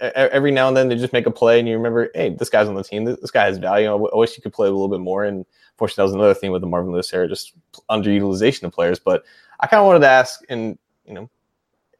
[0.00, 2.68] every now and then they just make a play and you remember, hey, this guy's
[2.68, 3.04] on the team.
[3.04, 3.88] This guy has value.
[3.88, 5.24] I wish he could play a little bit more.
[5.24, 5.44] And
[5.76, 7.52] fortunately, that was another thing with the Marvin Lewis era, just
[7.90, 8.98] underutilization of players.
[8.98, 9.24] But
[9.60, 11.28] I kind of wanted to ask, and you know,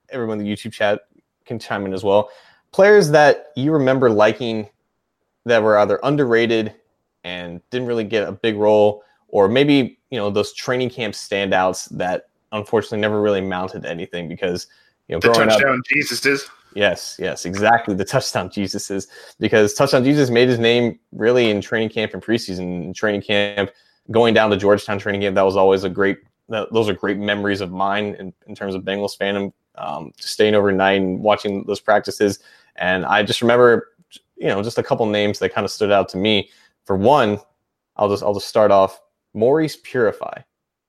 [0.09, 1.03] everyone in the YouTube chat
[1.45, 2.31] can chime in as well.
[2.73, 4.69] Players that you remember liking
[5.45, 6.75] that were either underrated
[7.25, 11.89] and didn't really get a big role, or maybe you know those training camp standouts
[11.91, 14.69] that unfortunately never really mounted anything because
[15.09, 16.49] you know the touchdown up, Jesus is.
[16.75, 17.95] Yes, yes, exactly.
[17.95, 19.07] The touchdown Jesus is
[19.39, 23.71] because touchdown Jesus made his name really in training camp and preseason training camp,
[24.11, 25.35] going down to Georgetown training camp.
[25.35, 26.19] That was always a great.
[26.49, 29.53] those are great memories of mine in, in terms of Bengals fandom.
[29.77, 32.39] Um, staying overnight and watching those practices,
[32.77, 33.89] and I just remember,
[34.37, 36.49] you know, just a couple names that kind of stood out to me.
[36.85, 37.41] For one,
[37.97, 39.01] I'll just I'll just start off
[39.33, 40.43] Maurice Purify.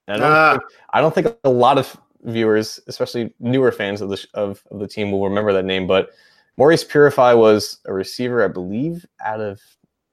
[0.08, 0.52] I don't, ah.
[0.52, 4.80] think, I don't think a lot of viewers, especially newer fans of the of, of
[4.80, 5.88] the team, will remember that name.
[5.88, 6.10] But
[6.58, 9.60] Maurice Purify was a receiver, I believe, out of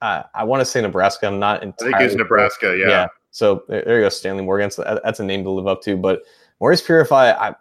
[0.02, 1.28] uh, I want to say Nebraska.
[1.28, 1.94] I'm not entirely.
[1.94, 2.76] I think it's Nebraska.
[2.76, 2.88] Yeah.
[2.88, 3.06] yeah.
[3.30, 4.70] So there you go, Stanley Morgan.
[4.70, 5.96] So that's a name to live up to.
[5.96, 6.22] But
[6.60, 7.54] Maurice Purify, I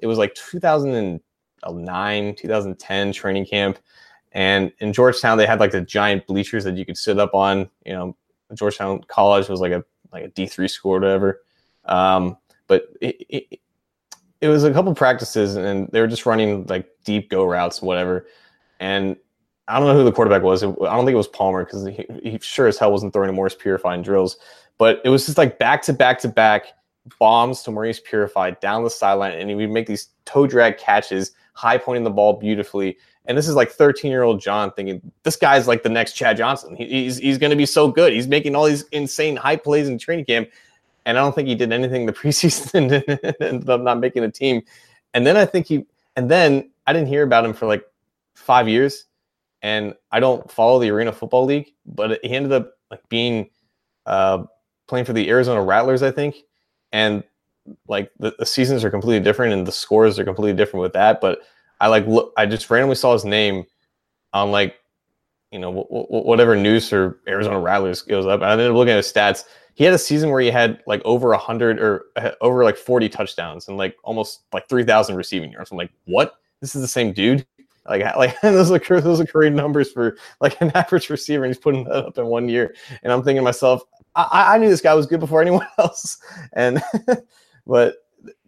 [0.00, 3.78] it was like 2009, 2010 training camp,
[4.32, 7.70] and in Georgetown they had like the giant bleachers that you could sit up on.
[7.86, 8.16] You know,
[8.54, 11.40] Georgetown College was like a like a D three school or whatever.
[11.88, 12.36] Um,
[12.66, 13.60] but it, it,
[14.40, 18.26] it was a couple practices and they were just running like deep go routes, whatever.
[18.78, 19.16] And
[19.66, 20.62] I don't know who the quarterback was.
[20.62, 23.54] I don't think it was Palmer because he, he, sure as hell wasn't throwing Maurice
[23.54, 24.38] Purifying drills.
[24.78, 26.66] But it was just like back to back to back
[27.18, 31.32] bombs to Maurice Purified down the sideline, and he would make these toe drag catches,
[31.54, 32.96] high pointing the ball beautifully.
[33.26, 36.36] And this is like 13 year old John thinking this guy's like the next Chad
[36.36, 36.74] Johnson.
[36.76, 38.12] He, he's he's going to be so good.
[38.12, 40.48] He's making all these insane high plays in training camp
[41.08, 44.30] and I don't think he did anything the preseason and ended up not making a
[44.30, 44.62] team.
[45.14, 45.86] And then I think he,
[46.16, 47.82] and then I didn't hear about him for like
[48.34, 49.06] five years,
[49.62, 53.48] and I don't follow the Arena Football League, but he ended up like being
[54.04, 54.44] uh,
[54.86, 56.36] playing for the Arizona Rattlers, I think,
[56.92, 57.24] and
[57.88, 61.22] like the, the seasons are completely different and the scores are completely different with that.
[61.22, 61.40] But
[61.80, 63.64] I like look, I just randomly saw his name
[64.34, 64.76] on like
[65.52, 68.42] you know whatever news or Arizona Rattlers goes up.
[68.42, 69.44] And I ended up looking at his stats
[69.78, 73.08] he had a season where he had like over 100 or uh, over like 40
[73.08, 75.70] touchdowns and like almost like 3000 receiving yards.
[75.70, 76.34] I'm like what?
[76.60, 77.46] This is the same dude?
[77.88, 81.44] Like, like those are those are career numbers for like an average receiver.
[81.44, 82.74] And he's putting that up in one year,
[83.04, 83.82] and I'm thinking to myself,
[84.16, 86.18] I, I knew this guy was good before anyone else,
[86.54, 86.82] and
[87.64, 87.98] but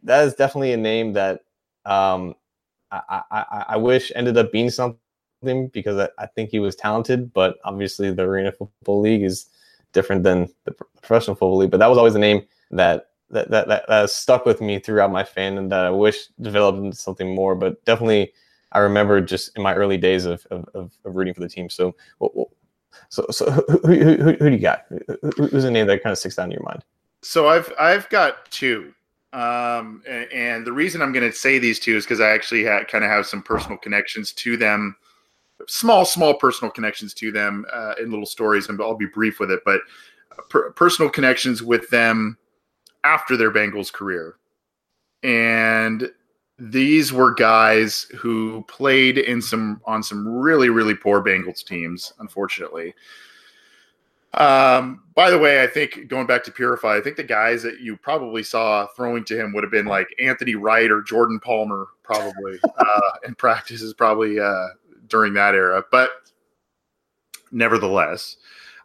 [0.02, 1.42] that is definitely a name that
[1.84, 2.34] um,
[2.90, 7.32] I, I, I wish ended up being something because I, I think he was talented,
[7.32, 9.46] but obviously the Arena Football League is
[9.92, 11.70] different than the professional football league.
[11.70, 15.12] But that was always a name that that that, that, that stuck with me throughout
[15.12, 17.54] my fandom that I wish developed into something more.
[17.54, 18.32] But definitely,
[18.72, 21.68] I remember just in my early days of of, of, rooting for the team.
[21.68, 21.94] So,
[23.08, 24.86] so so who, who, who, who do you got?
[25.36, 26.84] Who's a name that kind of sticks out in your mind?
[27.22, 28.92] So I've I've got two.
[29.32, 32.64] Um, and, and the reason I'm going to say these two is because I actually
[32.64, 34.96] had, kind of have some personal connections to them,
[35.66, 39.50] small, small personal connections to them uh, in little stories, and I'll be brief with
[39.50, 39.60] it.
[39.64, 39.80] But
[40.48, 42.36] per- personal connections with them
[43.04, 44.36] after their Bengals career,
[45.22, 46.10] and
[46.58, 52.94] these were guys who played in some on some really, really poor Bengals teams, unfortunately.
[54.34, 57.80] Um, by the way, I think going back to Purify, I think the guys that
[57.80, 61.86] you probably saw throwing to him would have been like Anthony Wright or Jordan Palmer,
[62.04, 63.34] probably uh, in
[63.70, 64.66] is probably uh,
[65.10, 65.84] during that era.
[65.90, 66.10] But
[67.52, 68.36] nevertheless,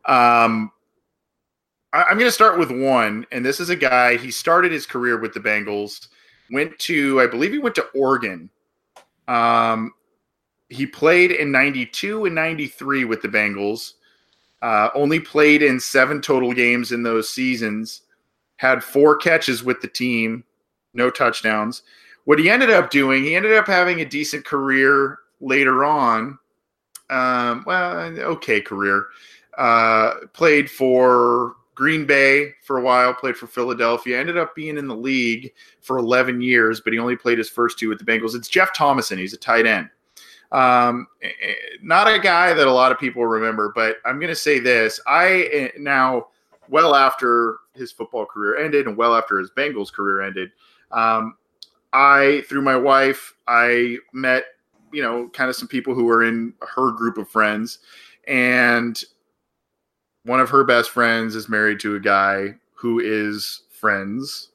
[0.05, 0.71] um,
[1.93, 4.17] I, am going to start with one, and this is a guy.
[4.17, 6.07] He started his career with the Bengals,
[6.51, 8.49] went to, I believe, he went to Oregon.
[9.27, 9.93] Um,
[10.69, 13.93] he played in '92 and '93 with the Bengals
[14.65, 18.01] uh, only played in seven total games in those seasons,
[18.57, 20.43] had four catches with the team,
[20.95, 21.83] no touchdowns.
[22.23, 26.37] What he ended up doing, he ended up having a decent career later on.
[27.09, 29.07] Um, well, okay career.
[29.57, 34.87] Uh, played for Green Bay for a while, played for Philadelphia, ended up being in
[34.87, 38.35] the league for 11 years, but he only played his first two with the Bengals.
[38.35, 39.17] It's Jeff Thomason.
[39.17, 39.89] He's a tight end.
[40.51, 44.29] Um, eh, eh, not a guy that a lot of people remember, but I'm going
[44.29, 44.99] to say this.
[45.05, 46.27] I eh, now,
[46.69, 50.51] well after his football career ended and well after his Bengals career ended,
[50.91, 51.35] um,
[51.93, 54.45] I, through my wife, I met,
[54.95, 57.79] you know, kind of some people who were in her group of friends.
[58.27, 58.99] And
[60.23, 64.49] one of her best friends is married to a guy who is friends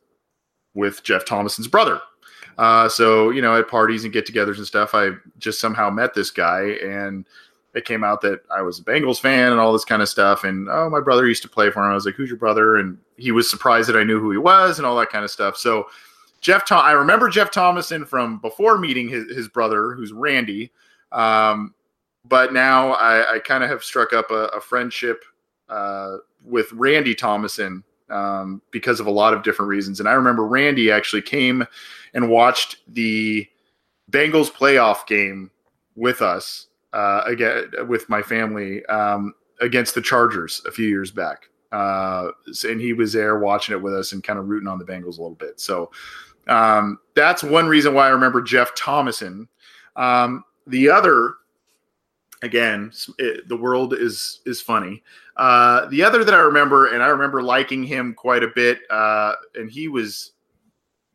[0.74, 2.00] with Jeff Thomason's brother.
[2.58, 6.30] Uh, so you know, at parties and get-togethers and stuff, I just somehow met this
[6.30, 7.24] guy, and
[7.74, 10.44] it came out that I was a Bengals fan and all this kind of stuff.
[10.44, 11.90] And oh, my brother used to play for him.
[11.90, 14.38] I was like, "Who's your brother?" And he was surprised that I knew who he
[14.38, 15.56] was and all that kind of stuff.
[15.56, 15.86] So
[16.40, 20.72] Jeff, Tom- I remember Jeff Thomason from before meeting his, his brother, who's Randy.
[21.12, 21.74] Um,
[22.24, 25.24] but now I, I kind of have struck up a, a friendship
[25.68, 30.00] uh, with Randy Thomason um, because of a lot of different reasons.
[30.00, 31.66] And I remember Randy actually came
[32.14, 33.46] and watched the
[34.10, 35.50] Bengals playoff game
[35.96, 41.48] with us uh, again with my family um, against the Chargers a few years back.
[41.72, 42.30] Uh,
[42.68, 45.18] and he was there watching it with us and kind of rooting on the Bengals
[45.18, 45.60] a little bit.
[45.60, 45.90] So
[46.50, 49.48] um, that's one reason why I remember Jeff Thomason.
[49.96, 51.34] Um, the other,
[52.42, 55.02] again, it, the world is is funny.
[55.36, 59.34] Uh, the other that I remember, and I remember liking him quite a bit, uh,
[59.54, 60.32] and he was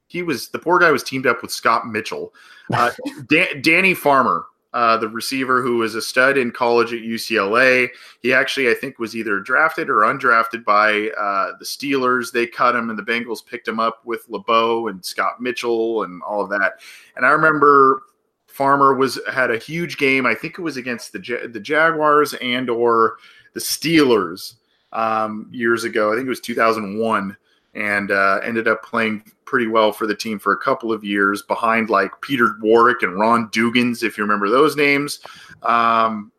[0.08, 2.34] he was the poor guy was teamed up with Scott Mitchell,
[2.74, 2.92] uh,
[3.28, 7.88] Dan, Danny Farmer, uh, the receiver who was a stud in college at UCLA.
[8.22, 12.34] He actually, I think, was either drafted or undrafted by uh, the Steelers.
[12.34, 16.22] They cut him, and the Bengals picked him up with LeBeau and Scott Mitchell and
[16.24, 16.82] all of that.
[17.16, 18.04] And I remember
[18.48, 20.26] Farmer was had a huge game.
[20.26, 23.16] I think it was against the the Jaguars and or
[23.54, 24.56] the Steelers
[24.92, 26.12] um, years ago.
[26.12, 27.38] I think it was 2001
[27.76, 31.42] and uh, ended up playing pretty well for the team for a couple of years
[31.44, 35.20] behind like Peter Warrick and Ron Dugans, if you remember those names.
[35.62, 36.32] Um,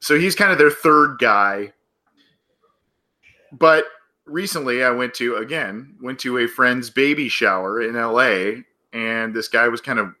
[0.00, 1.72] so he's kind of their third guy.
[3.52, 3.84] But
[4.24, 8.62] recently I went to, again, went to a friend's baby shower in LA,
[8.92, 10.14] and this guy was kind of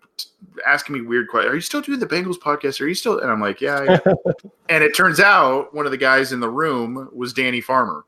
[0.66, 1.50] asking me weird questions.
[1.50, 2.80] Are you still doing the Bengals podcast?
[2.80, 3.18] Are you still?
[3.18, 3.98] And I'm like, yeah.
[4.68, 8.04] and it turns out one of the guys in the room was Danny Farmer.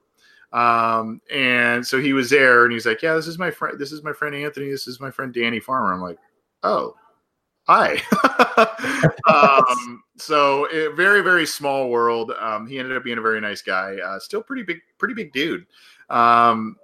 [0.54, 3.90] Um, and so he was there and he's like, Yeah, this is my friend, this
[3.90, 5.92] is my friend Anthony, this is my friend Danny Farmer.
[5.92, 6.18] I'm like,
[6.62, 6.94] Oh,
[7.64, 8.00] hi.
[9.28, 12.32] um, so it, very, very small world.
[12.38, 15.32] Um, he ended up being a very nice guy, uh, still pretty big, pretty big
[15.32, 15.66] dude.
[16.08, 16.76] Um,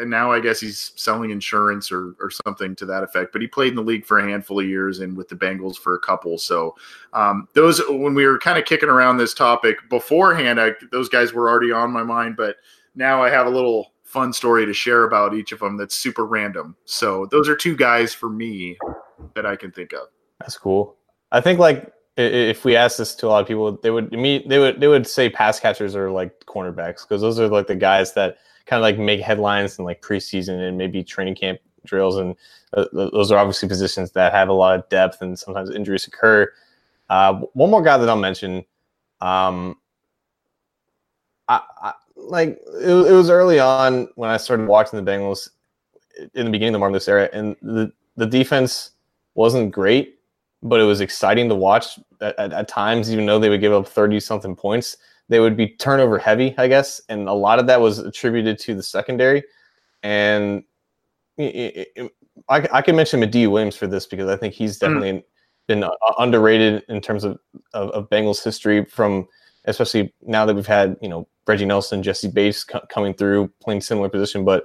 [0.00, 3.32] and now I guess he's selling insurance or, or something to that effect.
[3.32, 5.76] But he played in the league for a handful of years and with the Bengals
[5.76, 6.38] for a couple.
[6.38, 6.74] So
[7.12, 11.32] um, those when we were kind of kicking around this topic beforehand, I, those guys
[11.32, 12.36] were already on my mind.
[12.36, 12.56] But
[12.94, 16.26] now I have a little fun story to share about each of them that's super
[16.26, 16.76] random.
[16.84, 18.76] So those are two guys for me
[19.34, 20.08] that I can think of.
[20.40, 20.96] That's cool.
[21.30, 24.48] I think like if we ask this to a lot of people, they would meet
[24.48, 27.74] they would they would say pass catchers are like cornerbacks because those are like the
[27.74, 28.36] guys that
[28.66, 32.36] kind of like make headlines in like preseason and maybe training camp drills, and
[32.74, 36.52] uh, those are obviously positions that have a lot of depth and sometimes injuries occur.
[37.08, 38.64] Uh, one more guy that I'll mention,
[39.20, 39.76] um,
[41.48, 41.92] I, I
[42.22, 45.48] like it, it, was early on when I started watching the Bengals
[46.34, 48.90] in the beginning of the Martin era, and the the defense
[49.34, 50.18] wasn't great,
[50.62, 53.72] but it was exciting to watch at, at, at times, even though they would give
[53.72, 54.96] up thirty something points
[55.32, 58.74] they would be turnover heavy, I guess, and a lot of that was attributed to
[58.74, 59.42] the secondary.
[60.02, 60.62] And
[61.38, 62.12] it, it,
[62.50, 64.86] I, I can mention Madieu Williams for this because I think he's hmm.
[64.86, 65.24] definitely mm.
[65.68, 67.38] been underrated in terms of,
[67.72, 68.84] of, of Bengals history.
[68.84, 69.26] From
[69.64, 73.80] especially now that we've had you know Reggie Nelson, Jessie Bates co- coming through playing
[73.80, 74.64] similar position, but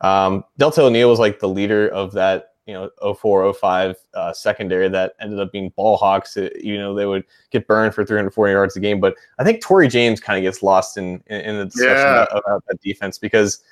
[0.00, 4.88] um, Deltha O'Neal was like the leader of that you know 04 05 uh, secondary
[4.88, 8.52] that ended up being ball hawks it, you know they would get burned for 340
[8.52, 11.58] yards a game but i think Tory James kind of gets lost in, in, in
[11.58, 12.24] the discussion yeah.
[12.24, 13.62] about, about, that defense because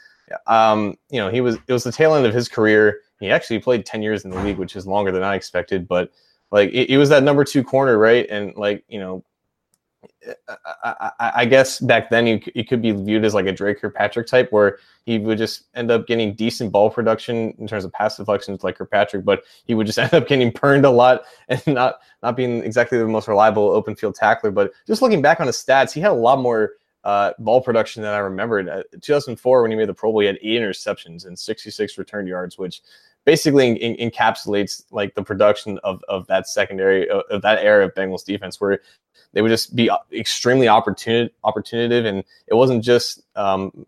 [0.47, 3.59] um, you know he was it was the tail end of his career he actually
[3.59, 6.11] played 10 years in the league which is longer than i expected but
[6.51, 9.25] like it, it was that number two corner right and like you know
[10.83, 14.27] I, I, guess back then you, you could be viewed as like a Dre Kirkpatrick
[14.27, 18.17] type, where he would just end up getting decent ball production in terms of pass
[18.17, 21.97] deflections like Kirkpatrick, but he would just end up getting burned a lot and not
[22.23, 24.51] not being exactly the most reliable open field tackler.
[24.51, 26.73] But just looking back on his stats, he had a lot more
[27.05, 28.69] uh, ball production than I remembered.
[28.69, 32.27] Uh, 2004, when he made the Pro Bowl, he had eight interceptions and 66 return
[32.27, 32.81] yards, which
[33.25, 37.95] basically in, encapsulates like the production of, of that secondary of, of that era of
[37.95, 38.81] Bengals defense, where
[39.33, 43.87] they would just be extremely opportuni- opportunative, and it wasn't just um,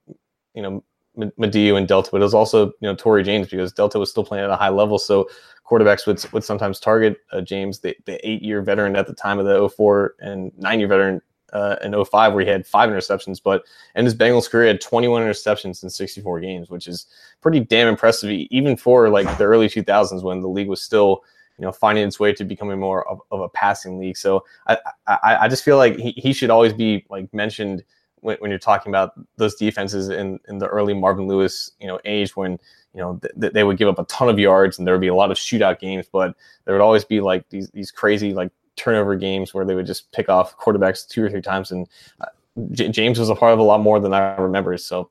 [0.54, 0.82] you know
[1.16, 4.24] Madieu and Deltha, but it was also you know Tory James because Deltha was still
[4.24, 5.28] playing at a high level, so
[5.68, 9.38] quarterbacks would would sometimes target uh, James, the, the eight year veteran at the time
[9.38, 11.20] of the 04 and nine year veteran
[11.52, 15.22] uh, in 05 where he had five interceptions, but in his Bengals career, had 21
[15.22, 17.06] interceptions in 64 games, which is
[17.40, 21.22] pretty damn impressive, even for like the early 2000s when the league was still
[21.58, 24.16] you know, finding its way to becoming more of, of a passing league.
[24.16, 27.82] So I, I, I just feel like he, he should always be like mentioned
[28.16, 31.98] when, when you're talking about those defenses in, in the early Marvin Lewis, you know,
[32.04, 32.52] age when,
[32.92, 35.06] you know, th- they would give up a ton of yards and there would be
[35.08, 36.34] a lot of shootout games, but
[36.64, 40.10] there would always be like these, these crazy like turnover games where they would just
[40.12, 41.72] pick off quarterbacks two or three times.
[41.72, 41.88] And
[42.20, 42.26] uh,
[42.72, 44.76] J- James was a part of a lot more than I remember.
[44.78, 45.10] So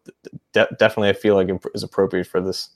[0.54, 2.70] de- definitely I feel like it is appropriate for this.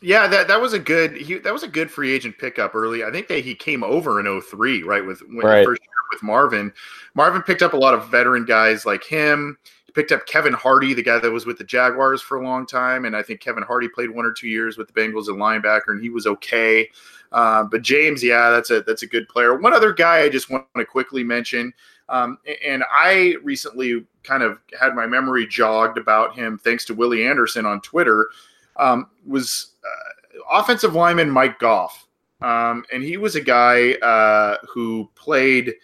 [0.00, 3.02] Yeah, that, that was a good he, that was a good free agent pickup early.
[3.02, 5.04] I think that he came over in 03, right?
[5.04, 5.64] With when right.
[5.64, 6.72] first year with Marvin.
[7.14, 9.58] Marvin picked up a lot of veteran guys like him.
[9.86, 12.66] He picked up Kevin Hardy, the guy that was with the Jaguars for a long
[12.66, 15.34] time, and I think Kevin Hardy played one or two years with the Bengals at
[15.34, 16.88] linebacker, and he was okay.
[17.32, 19.56] Uh, but James, yeah, that's a that's a good player.
[19.56, 21.72] One other guy I just want to quickly mention,
[22.08, 27.26] um, and I recently kind of had my memory jogged about him thanks to Willie
[27.26, 28.30] Anderson on Twitter
[28.76, 32.06] um, was uh, offensive lineman Mike Goff.
[32.40, 35.74] Um, and he was a guy uh, who played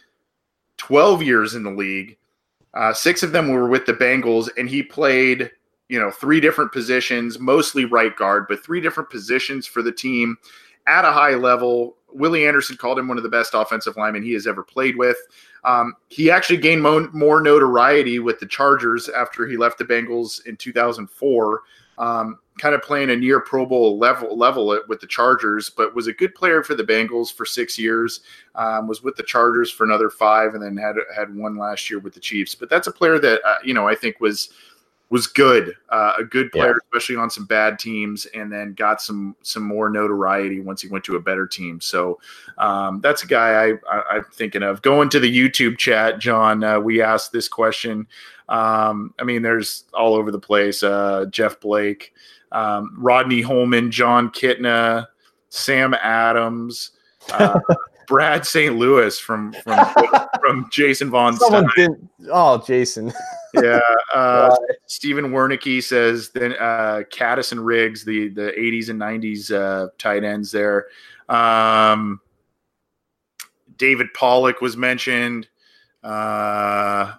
[0.77, 2.17] 12 years in the league.
[2.75, 5.51] Uh, six of them were with the Bengals, and he played,
[5.89, 10.37] you know, three different positions, mostly right guard, but three different positions for the team
[10.87, 11.97] at a high level.
[12.13, 15.17] Willie Anderson called him one of the best offensive linemen he has ever played with.
[15.65, 20.47] Um, he actually gained mo- more notoriety with the Chargers after he left the Bengals
[20.47, 21.63] in 2004
[21.99, 26.07] um, kind of playing a near Pro Bowl level level with the Chargers, but was
[26.07, 28.21] a good player for the Bengals for six years.
[28.55, 31.99] Um, was with the Chargers for another five, and then had had one last year
[31.99, 32.55] with the Chiefs.
[32.55, 34.51] But that's a player that uh, you know I think was
[35.15, 36.89] was good, uh, a good player, yeah.
[36.91, 41.05] especially on some bad teams, and then got some some more notoriety once he went
[41.05, 41.81] to a better team.
[41.81, 42.19] So
[42.59, 44.83] um, that's a guy I, I, am thinking of.
[44.83, 48.09] Going to the YouTube chat, John, uh, we asked this question.
[48.49, 50.83] Um, I mean, there's all over the place.
[50.83, 52.13] Uh, Jeff Blake,
[52.51, 55.07] um, Rodney Holman, Jon Kitna,
[55.49, 56.91] Sam Adams.
[58.07, 58.77] Brad St.
[58.77, 59.87] Louis from from
[60.41, 61.37] from Jason Vaughn.
[61.37, 62.09] Someone didn't.
[62.31, 63.13] Oh, Jason.
[63.55, 63.81] yeah.
[64.15, 64.55] Uh,
[64.87, 70.25] Stephen Wernicke says then uh, Kattus and Riggs, the the 80s and 90s uh, tight
[70.25, 70.87] ends there.
[71.29, 72.21] Um,
[73.77, 75.49] David Pollack was mentioned.
[76.03, 77.15] Uh,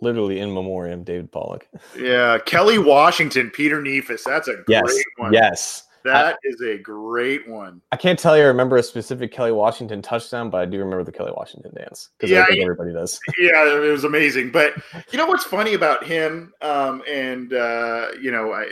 [0.00, 1.68] Literally in memoriam, David Pollack.
[1.96, 4.24] Yeah, Kelly Washington, Peter Neefus.
[4.24, 5.32] That's a yes, great one.
[5.32, 5.84] Yes.
[6.04, 7.80] That I, is a great one.
[7.92, 11.04] I can't tell you I remember a specific Kelly Washington touchdown, but I do remember
[11.04, 13.20] the Kelly Washington dance because yeah, I think everybody does.
[13.38, 14.50] Yeah, it was amazing.
[14.50, 14.74] But
[15.10, 16.52] you know what's funny about him?
[16.60, 18.70] Um, and uh, you know, I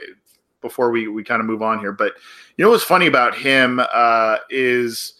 [0.60, 2.14] before we we kind of move on here, but
[2.56, 5.14] you know what's funny about him uh, is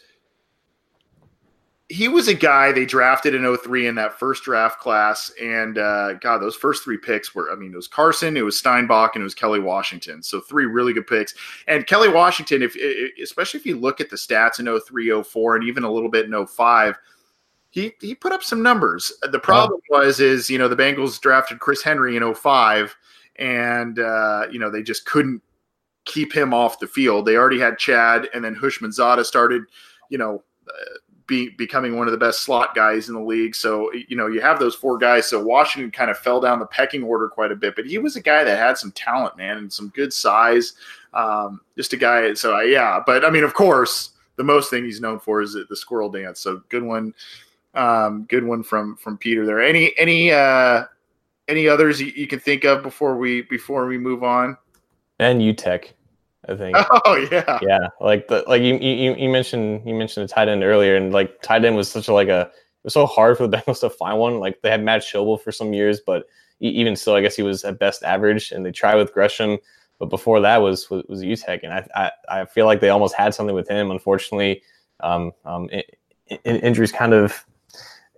[1.90, 5.32] he was a guy they drafted in 03 in that first draft class.
[5.42, 8.56] And uh, God, those first three picks were, I mean, it was Carson, it was
[8.56, 10.22] Steinbach, and it was Kelly Washington.
[10.22, 11.34] So three really good picks.
[11.66, 12.76] And Kelly Washington, if
[13.20, 16.26] especially if you look at the stats in 03, 04, and even a little bit
[16.26, 16.96] in 05,
[17.70, 19.12] he, he put up some numbers.
[19.22, 19.98] The problem yeah.
[19.98, 22.96] was, is, you know, the Bengals drafted Chris Henry in 05
[23.34, 25.42] and, uh, you know, they just couldn't
[26.04, 27.26] keep him off the field.
[27.26, 29.64] They already had Chad and then Houshmandzadeh started,
[30.08, 30.98] you know, uh,
[31.30, 33.54] be, becoming one of the best slot guys in the league.
[33.54, 35.26] So, you know, you have those four guys.
[35.30, 38.16] So Washington kind of fell down the pecking order quite a bit, but he was
[38.16, 40.74] a guy that had some talent, man, and some good size.
[41.14, 42.34] Um, just a guy.
[42.34, 45.54] So, I, yeah, but I mean, of course, the most thing he's known for is
[45.54, 46.40] the squirrel dance.
[46.40, 47.14] So, good one.
[47.74, 49.62] Um, good one from from Peter there.
[49.62, 50.86] Any any uh
[51.46, 54.56] any others you, you can think of before we before we move on?
[55.20, 55.92] And UTEC.
[56.48, 56.76] I think.
[57.04, 57.58] Oh yeah.
[57.62, 61.12] Yeah, like the like you you, you mentioned you mentioned a tight end earlier, and
[61.12, 63.80] like tight end was such a like a it was so hard for the Bengals
[63.80, 64.38] to find one.
[64.38, 66.26] Like they had Matt Schobel for some years, but
[66.60, 68.52] even still, I guess he was at best average.
[68.52, 69.58] And they tried with Gresham,
[69.98, 73.14] but before that was was, was Utecht, and I, I I feel like they almost
[73.14, 73.90] had something with him.
[73.90, 74.62] Unfortunately,
[75.00, 77.44] um, um, it, it, injuries kind of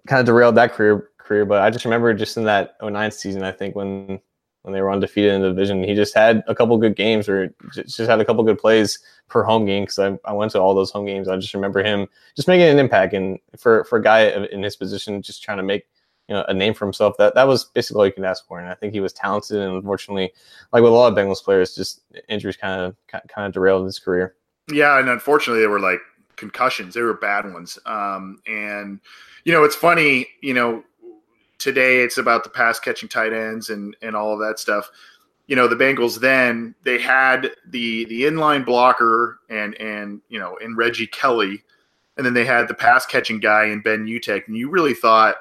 [0.06, 1.44] kind of derailed that career career.
[1.44, 4.20] But I just remember just in that 09 season, I think when
[4.62, 5.82] when they were undefeated in the division.
[5.82, 8.98] He just had a couple good games or just had a couple good plays
[9.28, 11.28] per home game because I, I went to all those home games.
[11.28, 12.06] I just remember him
[12.36, 13.14] just making an impact.
[13.14, 15.86] And for, for a guy in his position, just trying to make
[16.28, 18.60] you know a name for himself, that, that was basically all you could ask for.
[18.60, 19.58] And I think he was talented.
[19.58, 20.32] And unfortunately,
[20.72, 23.98] like with a lot of Bengals players, just injuries kind of kind of derailed his
[23.98, 24.36] career.
[24.72, 25.98] Yeah, and unfortunately, they were like
[26.36, 26.94] concussions.
[26.94, 27.78] They were bad ones.
[27.84, 29.00] Um, and
[29.44, 30.28] you know, it's funny.
[30.40, 30.84] You know,
[31.62, 34.90] today it's about the pass catching tight ends and and all of that stuff.
[35.46, 40.56] You know, the Bengals then they had the the inline blocker and and you know
[40.56, 41.62] in Reggie Kelly,
[42.16, 45.36] and then they had the pass catching guy in Ben Utecht, and you really thought,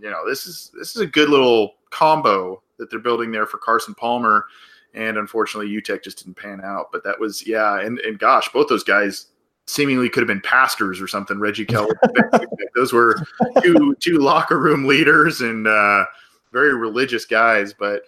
[0.00, 3.58] you know, this is this is a good little combo that they're building there for
[3.58, 4.46] Carson Palmer.
[4.94, 6.92] And unfortunately, Utecht just didn't pan out.
[6.92, 7.80] But that was, yeah.
[7.80, 9.28] And, and gosh, both those guys
[9.66, 11.38] seemingly could have been pastors or something.
[11.38, 11.90] Reggie Kelly,
[12.74, 13.22] those were
[13.62, 16.04] two two locker room leaders and uh,
[16.52, 17.72] very religious guys.
[17.72, 18.02] But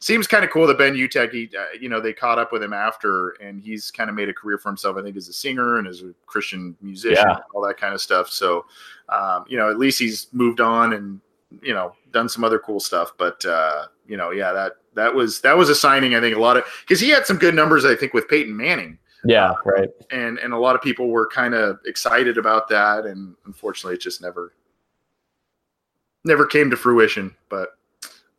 [0.00, 2.62] seems kind of cool that Ben Utecht, he, uh, you know, they caught up with
[2.62, 4.96] him after, and he's kind of made a career for himself.
[4.96, 7.38] I think as a singer and as a Christian musician, yeah.
[7.54, 8.30] all that kind of stuff.
[8.30, 8.64] So,
[9.08, 11.20] um, you know, at least he's moved on and
[11.62, 13.12] you know done some other cool stuff.
[13.18, 16.14] But uh, you know, yeah, that that was that was a signing.
[16.14, 17.84] I think a lot of because he had some good numbers.
[17.84, 18.98] I think with Peyton Manning.
[19.24, 19.88] Yeah, right.
[20.10, 24.00] And and a lot of people were kind of excited about that, and unfortunately, it
[24.00, 24.54] just never
[26.24, 27.34] never came to fruition.
[27.48, 27.70] But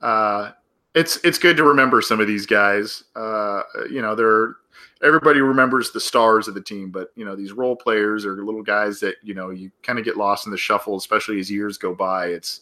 [0.02, 0.52] uh,
[0.96, 3.04] it's it's good to remember some of these guys.
[3.16, 4.56] Uh, you know, they're
[5.04, 8.64] everybody remembers the stars of the team, but you know these role players are little
[8.64, 11.78] guys that you know you kind of get lost in the shuffle, especially as years
[11.78, 12.28] go by.
[12.28, 12.62] It's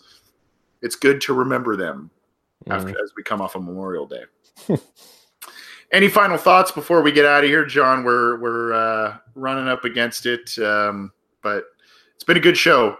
[0.81, 2.09] it's good to remember them
[2.65, 2.71] mm-hmm.
[2.71, 4.23] after as we come off of Memorial Day.
[5.91, 8.03] Any final thoughts before we get out of here, John?
[8.03, 11.11] We're we're uh, running up against it, um,
[11.41, 11.65] but
[12.13, 12.97] it's been a good show.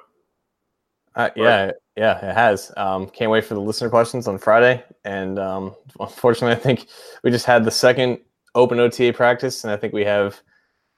[1.16, 2.72] Uh, yeah, yeah, it has.
[2.78, 4.84] Um, can't wait for the listener questions on Friday.
[5.04, 6.88] And um, unfortunately, I think
[7.24, 8.20] we just had the second
[8.56, 10.40] open OTA practice, and I think we have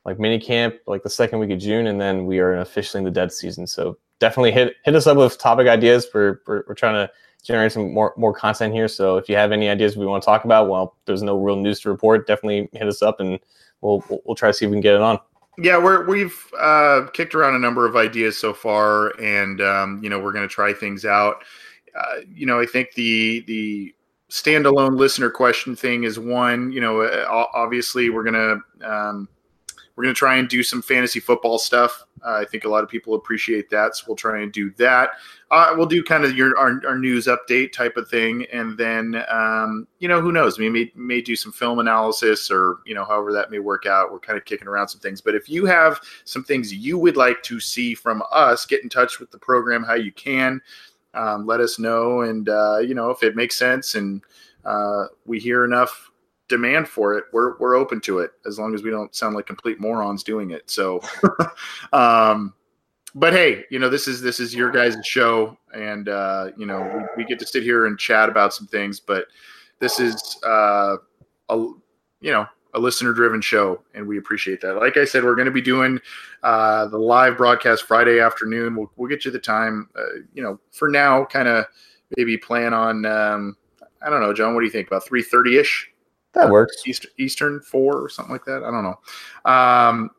[0.05, 3.05] like mini camp like the second week of June, and then we are officially in
[3.05, 3.67] the dead season.
[3.67, 6.07] So definitely hit hit us up with topic ideas.
[6.13, 7.11] We're we're, we're trying to
[7.43, 8.87] generate some more more content here.
[8.87, 11.55] So if you have any ideas we want to talk about, well, there's no real
[11.55, 12.27] news to report.
[12.27, 13.39] Definitely hit us up, and
[13.81, 15.19] we'll we'll try to see if we can get it on.
[15.57, 20.09] Yeah, we're we've uh, kicked around a number of ideas so far, and um, you
[20.09, 21.43] know we're going to try things out.
[21.95, 23.93] Uh, you know, I think the the
[24.29, 26.71] standalone listener question thing is one.
[26.71, 29.27] You know, uh, obviously we're gonna um,
[29.95, 32.05] we're gonna try and do some fantasy football stuff.
[32.25, 35.11] Uh, I think a lot of people appreciate that, so we'll try and do that.
[35.49, 39.23] Uh, we'll do kind of your our, our, news update type of thing, and then
[39.29, 43.03] um, you know who knows, we may may do some film analysis or you know
[43.03, 44.11] however that may work out.
[44.11, 47.17] We're kind of kicking around some things, but if you have some things you would
[47.17, 50.61] like to see from us, get in touch with the program how you can.
[51.13, 54.21] Um, let us know, and uh, you know if it makes sense and
[54.65, 56.10] uh, we hear enough
[56.51, 59.47] demand for it, we're we're open to it as long as we don't sound like
[59.47, 60.69] complete morons doing it.
[60.69, 61.01] So,
[61.93, 62.53] um,
[63.15, 67.07] but hey, you know this is this is your guys' show, and uh, you know
[67.17, 68.99] we, we, get to sit here and chat about some things.
[68.99, 69.25] But
[69.79, 70.97] this is uh,
[71.49, 74.75] a you know a listener driven show, and we appreciate that.
[74.75, 75.99] Like I said, we're going to be doing
[76.43, 78.75] uh, the live broadcast Friday afternoon.
[78.75, 79.89] We'll we'll get you the time.
[79.97, 81.65] Uh, you know, for now, kind of
[82.17, 83.05] maybe plan on.
[83.05, 83.57] Um,
[84.01, 84.53] I don't know, John.
[84.53, 84.87] What do you think?
[84.87, 85.90] About three thirty ish.
[86.33, 86.83] That works.
[86.85, 88.63] East, Eastern four or something like that.
[88.63, 89.51] I don't know.
[89.51, 90.11] Um,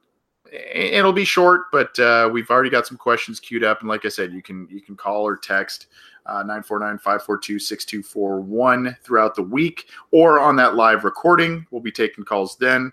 [0.53, 3.81] it'll be short, but uh, we've already got some questions queued up.
[3.81, 5.89] And like I said, you can you can call or text
[6.27, 11.67] uh, 949-542-6241 throughout the week or on that live recording.
[11.71, 12.93] We'll be taking calls then.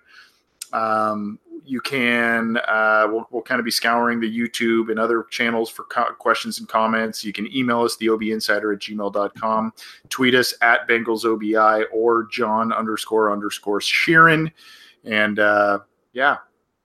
[0.73, 5.69] Um, you can uh, we'll, we'll kind of be scouring the youtube and other channels
[5.69, 7.23] for co- questions and comments.
[7.23, 9.73] You can email us the obinsider at gmail.com
[10.09, 14.51] tweet us at bengals obi or john underscore underscore sheeran.
[15.03, 15.79] And uh,
[16.13, 16.37] yeah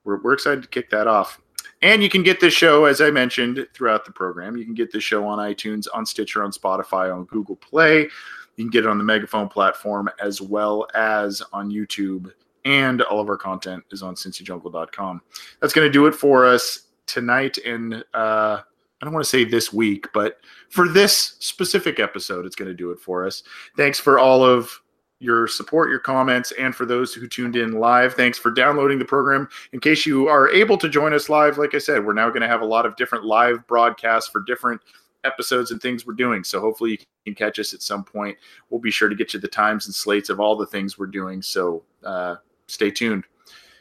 [0.04, 1.40] we're, we're excited to kick that off.
[1.82, 4.56] And you can get this show as i mentioned throughout the program.
[4.56, 8.08] You can get this show on itunes on stitcher on spotify on google play.
[8.56, 12.30] You can get it on the megaphone platform as well as on youtube
[12.64, 15.20] and all of our content is on cincyjungle.com.
[15.60, 17.58] That's going to do it for us tonight.
[17.58, 20.38] And uh, I don't want to say this week, but
[20.70, 23.42] for this specific episode, it's going to do it for us.
[23.76, 24.80] Thanks for all of
[25.20, 28.14] your support, your comments, and for those who tuned in live.
[28.14, 29.48] Thanks for downloading the program.
[29.72, 32.42] In case you are able to join us live, like I said, we're now going
[32.42, 34.80] to have a lot of different live broadcasts for different
[35.24, 36.44] episodes and things we're doing.
[36.44, 38.36] So hopefully you can catch us at some point.
[38.68, 41.06] We'll be sure to get you the times and slates of all the things we're
[41.06, 41.40] doing.
[41.40, 42.36] So uh,
[42.74, 43.24] stay tuned.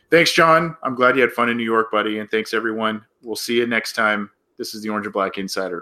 [0.09, 0.77] Thanks, John.
[0.83, 2.19] I'm glad you had fun in New York, buddy.
[2.19, 3.03] And thanks, everyone.
[3.21, 4.29] We'll see you next time.
[4.57, 5.79] This is the Orange and Black Insider.